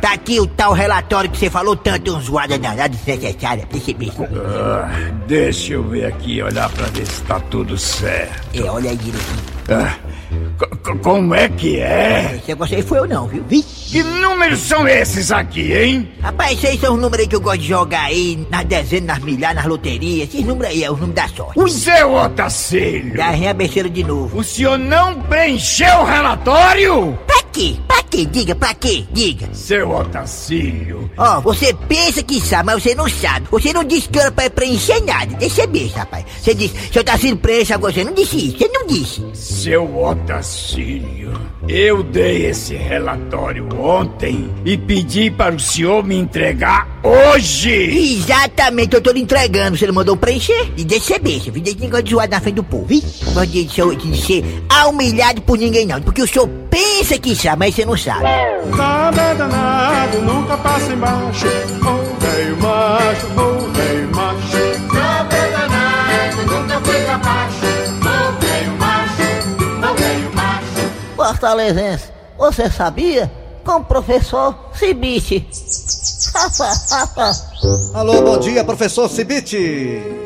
Tá 0.00 0.14
aqui 0.14 0.40
o 0.40 0.46
tal 0.48 0.72
relatório 0.72 1.30
que 1.30 1.38
você 1.38 1.48
falou 1.48 1.76
tanto, 1.76 2.12
um 2.16 2.20
zoada 2.20 2.58
danada 2.58 2.88
desnecessária. 2.88 3.64
Deixa 3.70 3.86
ser 3.86 3.94
besta. 3.94 4.28
Ah, 4.34 4.90
deixa 5.28 5.74
eu 5.74 5.84
ver 5.88 6.06
aqui, 6.06 6.42
olhar 6.42 6.68
pra 6.70 6.86
ver 6.88 7.06
se 7.06 7.22
tá 7.22 7.38
tudo 7.38 7.78
certo. 7.78 8.42
É, 8.52 8.62
olha 8.68 8.90
aí 8.90 8.96
direitinho. 8.96 9.38
Ah, 9.70 9.94
co- 10.58 10.96
como 10.98 11.34
é 11.34 11.48
que 11.48 11.78
é? 11.80 12.36
Esse 12.38 12.48
negócio 12.48 12.76
aí 12.76 12.82
foi 12.82 12.98
eu 12.98 13.08
não, 13.08 13.26
viu? 13.26 13.44
Vi? 13.48 13.62
Que 13.62 14.02
números 14.02 14.58
são 14.60 14.86
esses 14.88 15.30
aqui, 15.30 15.72
hein? 15.72 16.08
Rapaz, 16.20 16.62
esses 16.64 16.80
são 16.80 16.94
os 16.94 17.00
números 17.00 17.20
aí 17.24 17.28
que 17.28 17.36
eu 17.36 17.40
gosto 17.40 17.58
de 17.60 17.68
jogar 17.68 18.04
aí, 18.06 18.46
nas 18.50 18.64
dezenas, 18.64 19.06
nas 19.16 19.18
milhares, 19.24 19.56
nas 19.56 19.66
loterias. 19.66 20.28
Esses 20.28 20.44
números 20.44 20.72
aí 20.72 20.82
é 20.84 20.90
os 20.90 20.98
números 20.98 21.14
da 21.22 21.28
sorte. 21.28 21.70
Seu 21.72 22.12
Otacílio! 22.14 23.16
Já 23.16 23.26
arranha 23.26 23.50
a 23.50 23.54
besteira 23.54 23.88
de 23.88 24.02
novo. 24.04 24.38
O 24.38 24.44
senhor 24.44 24.78
não 24.78 25.20
preencheu 25.22 25.98
o 26.00 26.04
relatório? 26.04 27.18
Pra 27.26 27.42
quê? 27.52 27.76
Quê? 28.14 28.24
Diga, 28.26 28.54
pra 28.54 28.72
quê? 28.74 29.04
Diga. 29.10 29.48
Seu 29.52 29.90
Otacílio! 29.90 31.10
Ó, 31.16 31.40
você 31.40 31.74
pensa 31.88 32.22
que 32.22 32.40
sabe, 32.40 32.66
mas 32.66 32.80
você 32.80 32.94
não 32.94 33.08
sabe. 33.08 33.48
Você 33.50 33.72
não 33.72 33.82
disse 33.82 34.08
que 34.08 34.20
era 34.20 34.30
pra 34.30 34.48
preencher 34.48 35.00
nada. 35.00 35.34
Deixa 35.36 35.56
ser 35.56 35.66
besta, 35.66 35.98
rapaz. 35.98 36.24
Você 36.40 36.54
disse, 36.54 36.74
seu 36.92 37.02
Tarcísio 37.02 37.36
preencha. 37.36 37.76
Você 37.76 38.04
não 38.04 38.12
disse 38.14 38.36
isso. 38.36 38.58
Você 38.58 38.68
não 38.68 38.86
disse. 38.86 39.22
Seu 39.32 39.98
Otacílio, 39.98 41.32
eu 41.68 42.04
dei 42.04 42.46
esse 42.46 42.76
relatório 42.76 43.68
ontem 43.80 44.48
e 44.64 44.78
pedi 44.78 45.28
para 45.28 45.56
o 45.56 45.58
senhor 45.58 46.04
me 46.04 46.14
entregar 46.14 46.86
hoje! 47.02 48.14
Exatamente, 48.20 48.94
eu 48.94 49.00
tô 49.00 49.10
lhe 49.10 49.22
entregando. 49.22 49.76
Você 49.76 49.88
não 49.88 49.94
mandou 49.94 50.16
preencher? 50.16 50.72
E 50.76 50.84
deixa 50.84 51.06
ser 51.06 51.18
besta. 51.18 51.50
viu? 51.50 51.60
Deixa 51.60 51.80
negócio 51.80 52.04
de 52.04 52.10
zoar 52.12 52.30
na 52.30 52.40
frente 52.40 52.54
do 52.56 52.64
povo. 52.64 52.86
Vi? 52.86 53.02
Não 53.34 53.44
de 53.44 53.68
ser 53.68 54.44
humilhado 54.88 55.42
por 55.42 55.58
ninguém, 55.58 55.84
não. 55.84 56.00
Porque 56.00 56.22
o 56.22 56.28
senhor 56.28 56.46
pensa 56.70 56.83
que 57.02 57.34
sabe, 57.34 57.58
mas 57.58 57.74
você 57.74 57.84
não 57.84 57.96
sabe. 57.96 58.24
Nada 58.76 59.22
é 59.22 59.34
danado, 59.34 60.20
nunca 60.22 60.56
passa 60.58 60.92
embaixo. 60.92 61.46
Ô 61.46 62.20
velho 62.20 62.56
macho, 62.58 63.26
ô 63.26 63.72
velho 63.72 64.14
macho. 64.14 64.94
Nada 64.94 65.36
é 65.36 65.50
danado, 65.50 66.46
nunca 66.46 66.80
foi 66.80 67.02
pra 67.02 67.18
baixo. 67.18 67.66
Ô 68.00 68.40
velho 68.40 68.78
macho, 68.78 69.22
ô 69.90 69.94
velho 69.94 70.34
macho. 70.34 70.90
Fortalezense, 71.16 72.04
você 72.38 72.70
sabia? 72.70 73.30
Com 73.64 73.76
o 73.76 73.84
professor 73.84 74.54
Cibite. 74.74 75.48
Alô, 77.94 78.22
bom 78.22 78.38
dia, 78.38 78.62
professor 78.64 79.08
Cibite. 79.08 80.23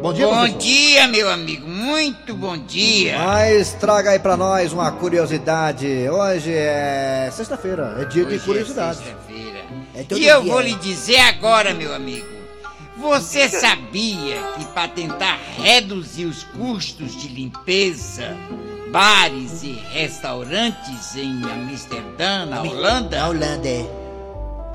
Bom 0.00 0.12
dia, 0.12 0.26
Bom 0.26 0.34
professor. 0.34 0.58
dia, 0.58 1.08
meu 1.08 1.30
amigo. 1.30 1.66
Muito 1.68 2.34
bom 2.34 2.56
dia. 2.56 3.18
Mas 3.18 3.72
traga 3.74 4.10
aí 4.10 4.18
pra 4.18 4.36
nós 4.36 4.72
uma 4.72 4.90
curiosidade. 4.92 5.86
Hoje 6.08 6.52
é 6.52 7.28
sexta-feira, 7.32 7.96
é 8.00 8.04
dia 8.04 8.24
de 8.24 8.34
Hoje 8.34 8.42
é 8.42 8.44
curiosidade. 8.46 8.98
sexta-feira. 8.98 9.64
É 9.94 10.02
todo 10.02 10.18
E 10.20 10.26
eu 10.26 10.42
dia, 10.42 10.52
vou 10.52 10.60
lhe 10.60 10.74
dizer 10.74 11.18
agora, 11.20 11.72
meu 11.74 11.94
amigo. 11.94 12.26
Você 12.98 13.48
sabia 13.48 14.36
que 14.58 14.64
para 14.66 14.88
tentar 14.88 15.38
reduzir 15.58 16.24
os 16.26 16.44
custos 16.44 17.14
de 17.20 17.28
limpeza, 17.28 18.36
bares 18.90 19.62
e 19.62 19.72
restaurantes 19.92 21.14
em 21.16 21.42
Amsterdã, 21.44 22.46
na 22.46 22.62
Holanda, 22.62 23.18
Na 23.18 23.28
Holanda, 23.28 23.68
é. 23.68 24.05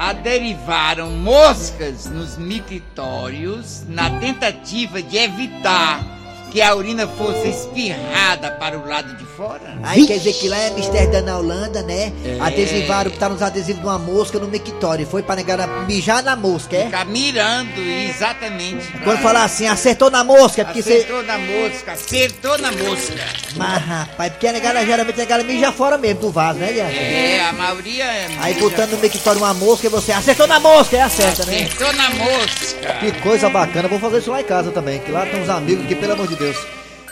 Aderivaram 0.02 1.12
moscas 1.12 2.08
nos 2.08 2.36
mictórios 2.36 3.84
na 3.88 4.10
tentativa 4.20 5.00
de 5.00 5.16
evitar 5.16 6.21
que 6.52 6.62
a 6.62 6.76
urina 6.76 7.08
fosse 7.08 7.48
espirrada 7.48 8.52
para 8.52 8.78
o 8.78 8.86
lado 8.86 9.16
de 9.16 9.26
fora? 9.26 9.78
Aí 9.84 10.06
quer 10.06 10.18
dizer 10.18 10.34
que 10.34 10.50
lá 10.50 10.58
em 10.68 10.74
Amsterdã, 10.74 11.22
na 11.22 11.38
Holanda, 11.38 11.82
né? 11.82 12.12
É. 12.26 12.38
Adesivaram, 12.42 13.10
tá 13.12 13.30
nos 13.30 13.42
adesivos 13.42 13.82
de 13.82 13.88
uma 13.88 13.98
mosca 13.98 14.38
no 14.38 14.48
mictório. 14.48 15.08
Foi 15.08 15.24
pra 15.24 15.36
negar 15.36 15.66
mijar 15.88 16.22
na 16.22 16.36
mosca, 16.36 16.76
é? 16.76 16.86
Ficar 16.86 17.06
mirando, 17.06 17.80
exatamente. 17.80 18.86
Quando 19.04 19.20
falar 19.20 19.46
assim, 19.46 19.66
acertou 19.66 20.12
na 20.12 20.24
mosca, 20.24 20.62
é 20.62 20.66
porque 20.66 20.84
você. 20.84 20.94
Acertou 20.94 21.24
na 21.24 21.38
mosca, 21.38 21.92
acertou 21.94 22.58
na 22.58 22.72
mosca. 22.72 23.14
Mas 23.56 23.84
rapaz, 23.84 24.32
porque 24.34 24.48
a 24.48 24.52
negada 24.52 24.86
geralmente 24.86 25.16
a 25.16 25.24
negada 25.24 25.44
mija 25.44 25.72
fora 25.72 25.98
mesmo 25.98 26.22
do 26.22 26.32
vaso, 26.32 26.60
né, 26.60 26.74
Diana? 26.74 26.92
É, 26.92 27.48
a 27.48 27.54
maioria 27.54 28.04
é. 28.04 28.28
Aí 28.40 28.56
botando 28.56 28.92
no 28.92 28.98
mictório 28.98 29.40
uma 29.40 29.54
mosca 29.54 29.88
e 29.88 29.90
você 29.90 30.12
acertou 30.12 30.48
na 30.48 30.60
mosca, 30.60 30.98
é 30.98 31.02
acerta, 31.02 31.46
né? 31.46 31.64
Acertou 31.64 31.94
na 31.94 32.10
mosca. 32.10 32.94
Que 33.00 33.12
coisa 33.22 33.50
bacana, 33.50 33.88
vou 33.88 34.00
fazer 34.00 34.18
isso 34.18 34.32
lá 34.32 34.42
em 34.42 34.44
casa 34.44 34.72
também, 34.72 35.00
que 35.00 35.12
lá 35.12 35.26
tem 35.26 35.42
uns 35.42 35.50
amigos 35.50 35.86
que, 35.86 35.96
pelo 35.96 36.14
amor 36.14 36.28
de 36.28 36.36
Deus. 36.42 36.58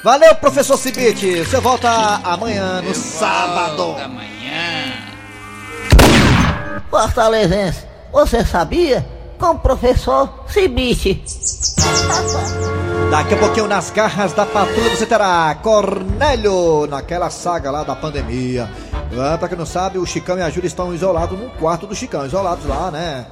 Valeu, 0.03 0.33
professor 0.35 0.75
Cibite. 0.75 1.45
Você 1.45 1.59
volta 1.59 1.89
amanhã, 2.23 2.81
no 2.81 2.95
sábado. 2.95 3.95
amanhã. 4.03 4.93
Fortalezense, 6.89 7.85
você 8.11 8.43
sabia? 8.43 9.05
Com 9.37 9.51
o 9.51 9.59
professor 9.59 10.45
Cibite. 10.47 11.23
Daqui 13.11 13.35
a 13.35 13.37
pouquinho 13.37 13.67
nas 13.67 13.91
garras 13.91 14.33
da 14.33 14.45
patrulha 14.45 14.95
você 14.95 15.05
terá 15.05 15.55
Cornélio 15.61 16.87
naquela 16.87 17.29
saga 17.29 17.69
lá 17.69 17.83
da 17.83 17.95
pandemia. 17.95 18.69
Ah, 19.17 19.37
pra 19.37 19.47
quem 19.47 19.57
não 19.57 19.65
sabe, 19.65 19.99
o 19.99 20.05
Chicão 20.05 20.37
e 20.37 20.41
a 20.41 20.49
Júlia 20.49 20.67
estão 20.67 20.93
isolados 20.93 21.39
no 21.39 21.49
quarto 21.51 21.85
do 21.85 21.95
Chicão, 21.95 22.25
isolados 22.25 22.65
lá, 22.65 22.89
né? 22.89 23.27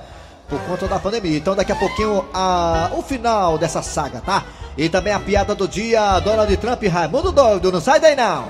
Por 0.48 0.60
conta 0.62 0.88
da 0.88 1.00
pandemia. 1.00 1.38
Então 1.38 1.56
daqui 1.56 1.72
a 1.72 1.76
pouquinho 1.76 2.24
a, 2.34 2.92
o 2.94 3.02
final 3.02 3.58
dessa 3.58 3.82
saga, 3.82 4.22
tá? 4.22 4.44
E 4.78 4.88
também 4.88 5.12
a 5.12 5.20
piada 5.20 5.56
do 5.56 5.68
dia, 5.68 6.20
Donald 6.20 6.56
Trump 6.58 6.84
e 6.84 6.88
Raimundo 6.88 7.32
Doido. 7.32 7.72
Não 7.72 7.82
sai 7.82 8.00
daí 8.00 8.16
não! 8.16 8.48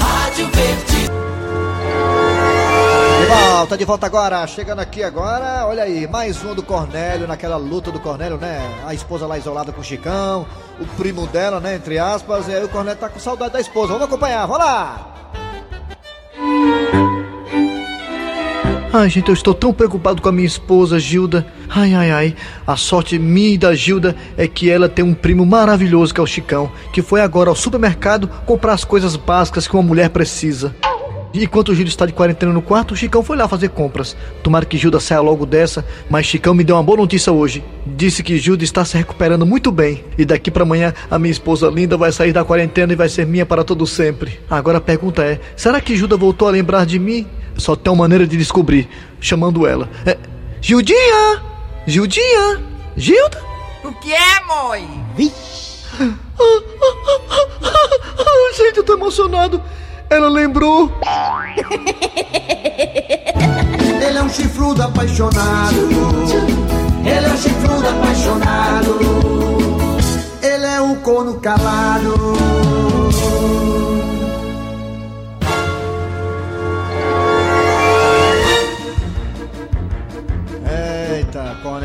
Rádio 0.00 0.48
Verde. 0.48 1.10
De 3.20 3.26
volta, 3.26 3.78
de 3.78 3.84
volta 3.84 4.06
agora, 4.06 4.46
chegando 4.48 4.80
aqui 4.80 5.04
agora, 5.04 5.64
olha 5.66 5.84
aí, 5.84 6.08
mais 6.08 6.42
um 6.42 6.54
do 6.54 6.62
Cornélio, 6.62 7.28
naquela 7.28 7.56
luta 7.56 7.92
do 7.92 8.00
Cornélio, 8.00 8.36
né? 8.36 8.60
A 8.84 8.92
esposa 8.92 9.26
lá 9.26 9.38
isolada 9.38 9.70
com 9.70 9.80
o 9.80 9.84
Chicão, 9.84 10.44
o 10.80 10.86
primo 10.96 11.26
dela, 11.28 11.60
né? 11.60 11.76
Entre 11.76 11.96
aspas, 11.96 12.48
e 12.48 12.54
aí 12.54 12.64
o 12.64 12.68
Cornélio 12.68 12.98
tá 12.98 13.08
com 13.08 13.20
saudade 13.20 13.52
da 13.52 13.60
esposa. 13.60 13.92
Vamos 13.92 14.08
acompanhar, 14.08 14.44
vamos 14.46 14.64
lá! 14.64 15.19
Ai, 18.92 19.08
gente, 19.08 19.28
eu 19.28 19.34
estou 19.34 19.54
tão 19.54 19.72
preocupado 19.72 20.20
com 20.20 20.28
a 20.28 20.32
minha 20.32 20.46
esposa, 20.46 20.98
Gilda. 20.98 21.46
Ai, 21.68 21.94
ai, 21.94 22.10
ai. 22.10 22.36
A 22.66 22.76
sorte 22.76 23.20
minha 23.20 23.50
e 23.50 23.58
da 23.58 23.72
Gilda 23.72 24.16
é 24.36 24.48
que 24.48 24.68
ela 24.68 24.88
tem 24.88 25.04
um 25.04 25.14
primo 25.14 25.46
maravilhoso 25.46 26.12
que 26.12 26.18
é 26.18 26.22
o 26.24 26.26
Chicão, 26.26 26.72
que 26.92 27.00
foi 27.00 27.20
agora 27.20 27.48
ao 27.48 27.54
supermercado 27.54 28.26
comprar 28.44 28.72
as 28.72 28.84
coisas 28.84 29.14
básicas 29.14 29.68
que 29.68 29.74
uma 29.74 29.82
mulher 29.84 30.10
precisa. 30.10 30.74
E 31.32 31.44
enquanto 31.44 31.68
o 31.68 31.74
Gilda 31.74 31.88
está 31.88 32.04
de 32.04 32.12
quarentena 32.12 32.52
no 32.52 32.60
quarto, 32.60 32.92
o 32.92 32.96
Chicão 32.96 33.22
foi 33.22 33.36
lá 33.36 33.46
fazer 33.46 33.68
compras. 33.68 34.16
Tomara 34.42 34.66
que 34.66 34.76
Gilda 34.76 34.98
saia 34.98 35.20
logo 35.20 35.46
dessa, 35.46 35.86
mas 36.08 36.26
Chicão 36.26 36.52
me 36.52 36.64
deu 36.64 36.74
uma 36.74 36.82
boa 36.82 36.98
notícia 36.98 37.32
hoje. 37.32 37.62
Disse 37.86 38.24
que 38.24 38.38
Gilda 38.38 38.64
está 38.64 38.84
se 38.84 38.96
recuperando 38.98 39.46
muito 39.46 39.70
bem. 39.70 40.04
E 40.18 40.24
daqui 40.24 40.50
para 40.50 40.64
amanhã 40.64 40.92
a 41.08 41.16
minha 41.16 41.30
esposa 41.30 41.70
linda 41.70 41.96
vai 41.96 42.10
sair 42.10 42.32
da 42.32 42.44
quarentena 42.44 42.92
e 42.92 42.96
vai 42.96 43.08
ser 43.08 43.24
minha 43.24 43.46
para 43.46 43.62
todo 43.62 43.86
sempre. 43.86 44.40
Agora 44.50 44.78
a 44.78 44.80
pergunta 44.80 45.22
é: 45.22 45.38
será 45.54 45.80
que 45.80 45.96
Gilda 45.96 46.16
voltou 46.16 46.48
a 46.48 46.50
lembrar 46.50 46.84
de 46.84 46.98
mim? 46.98 47.24
Só 47.56 47.76
tem 47.76 47.92
uma 47.92 48.00
maneira 48.04 48.26
de 48.26 48.36
descobrir, 48.36 48.88
chamando 49.20 49.66
ela. 49.66 49.88
É, 50.06 50.16
Gildinha! 50.60 51.42
Gildinha! 51.86 52.60
Gilda? 52.96 53.42
O 53.84 53.92
que 53.92 54.12
é, 54.12 54.40
mãe? 54.44 55.04
Gente, 58.56 58.76
eu 58.78 58.84
tô 58.84 58.94
emocionado. 58.94 59.62
Ela 60.10 60.28
lembrou. 60.28 60.92
Ele 64.02 64.18
é 64.18 64.22
um 64.22 64.28
chifrudo 64.28 64.82
apaixonado. 64.82 65.76
Ele 67.04 67.26
é 67.26 67.28
um 67.28 67.36
chifrudo 67.36 67.88
apaixonado. 67.88 68.98
Ele 70.42 70.66
é 70.66 70.80
um 70.80 70.96
corno 70.96 71.40
calado. 71.40 72.14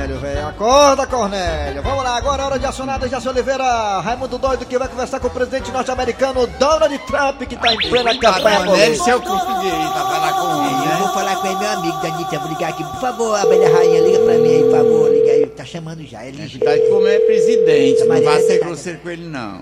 Cornélio, 0.07 0.19
velho. 0.19 0.47
Acorda, 0.47 1.07
Cornélio. 1.07 1.81
Vamos 1.83 2.03
lá, 2.03 2.17
agora 2.17 2.43
é 2.43 2.45
hora 2.45 2.59
de 2.59 2.65
acionar 2.65 2.99
Dejaci 2.99 3.27
Oliveira. 3.27 3.99
Raimundo 4.01 4.37
Doido 4.37 4.65
que 4.65 4.77
vai 4.77 4.87
conversar 4.87 5.19
com 5.19 5.27
o 5.27 5.31
presidente 5.31 5.71
norte-americano 5.71 6.45
Donald 6.59 6.97
Trump, 7.07 7.41
que 7.43 7.55
tá 7.55 7.73
em 7.73 7.77
plena 7.77 8.17
campanha. 8.19 8.65
Cornélio, 8.65 9.03
se 9.03 9.09
eu 9.09 9.21
conseguir, 9.21 9.71
tá 9.71 10.05
falar 10.05 10.33
com 10.33 10.65
ele, 10.65 10.91
Eu 10.93 10.97
vou 10.99 11.07
falar 11.13 11.35
com 11.37 11.47
ele, 11.47 11.55
meu 11.59 11.69
amigo 11.69 12.01
Danita, 12.01 12.39
vou 12.39 12.49
ligar 12.49 12.69
aqui. 12.69 12.83
Por 12.83 13.01
favor, 13.01 13.35
abelha 13.35 13.69
rainha, 13.69 14.01
liga 14.01 14.19
pra 14.19 14.33
mim 14.35 14.55
aí, 14.55 14.63
por 14.63 14.71
favor. 14.71 15.09
Liga 15.11 15.31
aí, 15.31 15.45
tá 15.47 15.65
chamando 15.65 16.05
já. 16.05 16.25
Ele 16.25 16.37
Cuidado 16.49 16.79
que 16.81 16.89
como 16.89 17.07
é 17.07 17.19
presidente, 17.19 18.03
não 18.03 18.21
vai 18.21 18.41
ser 18.41 18.59
tá- 18.59 18.65
grosseiro 18.65 18.99
com 18.99 19.09
ele, 19.09 19.27
não. 19.27 19.61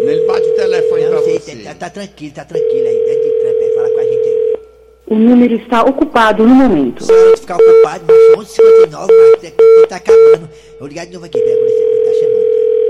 Ele 0.00 0.26
bate 0.26 0.46
o 0.48 0.54
telefone 0.54 1.02
pra 1.06 1.10
Não 1.16 1.24
sei, 1.24 1.38
você. 1.40 1.56
tá, 1.56 1.74
tá 1.74 1.90
tranquilo, 1.90 2.32
tá 2.34 2.44
tranquilo 2.44 2.86
aí. 2.86 2.98
Danny 3.04 3.30
Trump 3.40 3.62
aí, 3.62 3.74
fala 3.74 3.90
com 3.90 4.00
a 4.00 4.02
gente 4.04 4.28
aí. 4.28 4.58
O 5.10 5.14
número 5.14 5.54
está 5.54 5.82
ocupado 5.82 6.46
no 6.46 6.54
momento. 6.54 7.02
Se 7.02 7.36
ficar 7.38 7.56
ocupado, 7.56 8.04
mas 8.06 8.46
11h59, 8.46 9.08
mas 9.32 9.44
é 9.44 9.86
tá 9.86 9.96
acabando. 9.96 10.50
Eu 10.72 10.78
vou 10.80 10.88
ligar 10.88 11.06
de 11.06 11.14
novo 11.14 11.24
aqui, 11.24 11.38
ele 11.38 12.04
tá 12.04 12.12
chamando. 12.20 12.44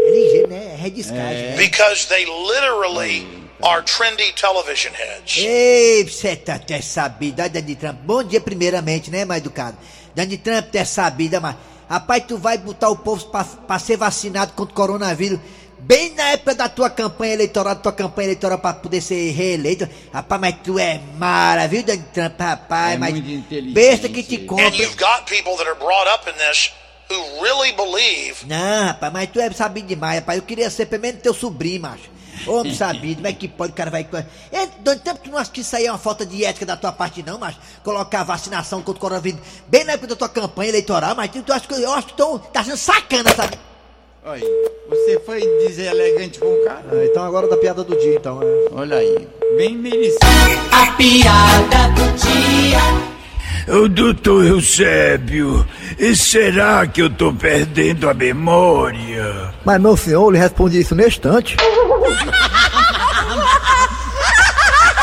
É 0.04 0.10
ligeiro, 0.10 0.48
né? 0.48 0.72
É 0.74 0.76
rediscagem, 0.76 1.42
né? 1.50 1.56
Because 1.56 2.08
they 2.08 2.24
literally 2.24 3.24
are 3.62 3.84
trendy 3.84 4.32
television 4.32 4.92
heads. 4.94 5.36
Ei, 5.38 6.04
você 6.04 6.34
tá 6.34 6.56
até 6.56 6.80
sabido, 6.80 7.40
olha, 7.40 7.50
Danny 7.50 7.76
Trump. 7.76 7.98
Bom 8.02 8.24
dia, 8.24 8.40
primeiramente, 8.40 9.12
né, 9.12 9.24
mais 9.24 9.40
educado? 9.40 9.76
Danny 10.12 10.38
Trump, 10.38 10.70
tu 10.72 10.76
é 10.76 10.84
sabida, 10.84 11.38
mas. 11.38 11.54
Rapaz, 11.88 12.24
tu 12.26 12.36
vai 12.36 12.58
botar 12.58 12.90
o 12.90 12.96
povo 12.96 13.26
pra, 13.26 13.44
pra 13.44 13.78
ser 13.78 13.96
vacinado 13.96 14.52
contra 14.54 14.72
o 14.72 14.76
coronavírus. 14.76 15.38
Bem 15.80 16.12
na 16.14 16.30
época 16.30 16.54
da 16.54 16.68
tua 16.68 16.90
campanha 16.90 17.34
eleitoral, 17.34 17.74
da 17.74 17.80
tua 17.80 17.92
campanha 17.92 18.26
eleitoral 18.26 18.58
pra 18.58 18.74
poder 18.74 19.00
ser 19.00 19.30
reeleito. 19.30 19.88
Rapaz, 20.12 20.40
mas 20.40 20.56
tu 20.62 20.78
é 20.78 21.00
mara, 21.16 21.66
viu, 21.68 21.82
Danny 21.82 22.04
Trump, 22.12 22.38
rapaz? 22.38 22.94
É 22.94 22.98
mas 22.98 23.10
muito 23.12 23.30
inteligente. 23.30 23.74
besta 23.74 24.08
que 24.08 24.22
te 24.22 24.38
compra. 24.38 24.66
And 24.66 24.74
you've 24.74 24.96
got 24.96 25.24
people 25.26 25.56
that 25.56 25.68
are 25.68 25.78
brought 25.78 26.08
up 26.12 26.28
in 26.28 26.34
this 26.34 26.72
who 27.10 27.42
really 27.42 27.72
believe 27.72 28.44
Não, 28.46 28.86
rapaz, 28.86 29.12
mas 29.12 29.30
tu 29.30 29.40
é 29.40 29.50
sabido 29.52 29.86
demais, 29.86 30.20
rapaz. 30.20 30.38
Eu 30.38 30.44
queria 30.44 30.68
ser 30.68 30.86
pelo 30.86 31.02
menos 31.02 31.22
teu 31.22 31.32
sobrinho, 31.32 31.80
macho. 31.80 32.10
Homem 32.46 32.74
sabido, 32.76 33.16
como 33.16 33.28
é 33.28 33.32
que 33.32 33.46
pode, 33.46 33.72
o 33.72 33.74
cara 33.74 33.90
vai. 33.90 34.06
É, 34.52 34.66
tempo 34.96 35.20
que 35.20 35.28
tu 35.28 35.30
não 35.30 35.38
acha 35.38 35.50
que 35.50 35.60
isso 35.60 35.74
aí 35.76 35.86
é 35.86 35.92
uma 35.92 35.98
falta 35.98 36.26
de 36.26 36.44
ética 36.44 36.66
da 36.66 36.76
tua 36.76 36.92
parte, 36.92 37.22
não, 37.22 37.38
macho? 37.38 37.58
Colocar 37.84 38.20
a 38.20 38.24
vacinação 38.24 38.82
contra 38.82 38.98
o 38.98 39.00
coronavírus 39.00 39.40
bem 39.68 39.84
na 39.84 39.92
época 39.92 40.08
da 40.08 40.16
tua 40.16 40.28
campanha 40.28 40.70
eleitoral, 40.70 41.14
mas 41.14 41.30
tu, 41.30 41.42
tu 41.42 41.52
acha 41.52 41.66
que 41.66 41.74
eu 41.74 41.92
acho 41.92 42.08
que 42.08 42.14
tu 42.14 42.38
tá 42.52 42.64
sendo 42.64 42.76
sacana, 42.76 43.34
sabe? 43.34 43.58
Olha, 44.30 44.44
você 44.90 45.18
foi 45.24 45.40
deselegante 45.66 46.38
com 46.38 46.44
o 46.44 46.62
cara. 46.62 46.84
É, 46.92 47.06
então 47.06 47.24
agora 47.24 47.48
da 47.48 47.56
piada 47.56 47.82
do 47.82 47.96
dia, 47.96 48.16
então. 48.16 48.42
É. 48.42 48.68
Olha 48.72 48.98
aí, 48.98 49.26
bem 49.56 49.74
merecido. 49.74 50.18
A 50.70 50.92
piada 50.92 51.88
do 51.94 52.12
dia. 52.12 52.78
Ô, 53.74 53.88
doutor 53.88 54.44
Eusébio, 54.44 55.66
e 55.98 56.14
será 56.14 56.86
que 56.86 57.00
eu 57.00 57.08
tô 57.08 57.32
perdendo 57.32 58.06
a 58.06 58.12
memória? 58.12 59.54
Mas 59.64 59.80
meu 59.80 59.96
senhor, 59.96 60.30
lhe 60.30 60.38
respondi 60.38 60.80
isso 60.80 60.94
no 60.94 61.06
instante. 61.06 61.56
Muito 61.56 62.22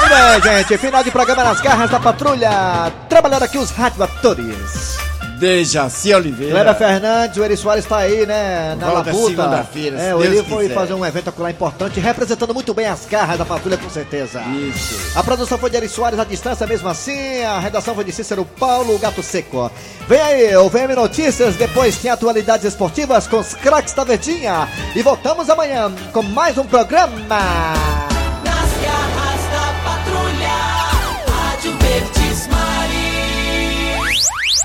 bem, 0.10 0.42
gente. 0.44 0.78
Final 0.78 1.04
de 1.04 1.10
programa 1.10 1.44
nas 1.46 1.62
garras 1.62 1.90
da 1.90 2.00
patrulha. 2.00 2.92
Trabalhando 3.10 3.42
aqui 3.42 3.58
os 3.58 3.72
radioatores. 3.72 4.95
Dejaci 5.40 6.14
Oliveira. 6.14 6.54
Kleber 6.54 6.76
Fernandes, 6.76 7.38
o 7.38 7.44
Eri 7.44 7.58
Soares 7.58 7.86
tá 7.86 7.98
aí, 7.98 8.26
né? 8.26 8.76
Na 8.80 8.88
Volta 8.90 9.12
labuta. 9.12 9.30
segunda-feira, 9.30 9.98
se 9.98 10.04
É, 10.06 10.16
o 10.16 10.24
Eri 10.24 10.44
foi 10.44 10.64
quiser. 10.64 10.74
fazer 10.74 10.94
um 10.94 11.06
evento 11.06 11.34
lá 11.38 11.52
importante, 11.52 12.00
representando 12.00 12.54
muito 12.54 12.74
bem 12.74 12.86
as 12.88 13.06
garras 13.06 13.38
da 13.38 13.46
patrulha, 13.46 13.78
com 13.78 13.90
certeza. 13.90 14.42
Isso. 14.42 15.18
A 15.18 15.24
produção 15.24 15.58
foi 15.58 15.70
de 15.70 15.78
Eri 15.78 15.90
Soares 15.90 16.20
à 16.20 16.24
distância, 16.24 16.66
mesmo 16.66 16.88
assim. 16.88 17.44
A 17.44 17.60
redação 17.60 17.94
foi 17.96 18.04
de 18.04 18.12
Cícero 18.12 18.46
Paulo, 18.46 18.96
o 18.96 19.00
Gato 19.00 19.22
Seco. 19.22 19.70
Vem 20.08 20.22
aí, 20.22 20.56
o 20.56 20.70
VM 20.70 20.96
Notícias, 20.96 21.56
depois 21.56 21.98
tem 21.98 22.10
atualidades 22.12 22.66
esportivas 22.66 23.28
com 23.28 23.38
os 23.38 23.54
craques 23.54 23.94
da 23.94 24.04
Verdinha. 24.04 24.68
E 24.96 25.02
voltamos 25.02 25.50
amanhã 25.50 25.92
com 26.14 26.22
mais 26.24 26.58
um 26.58 26.66
programa. 26.66 28.15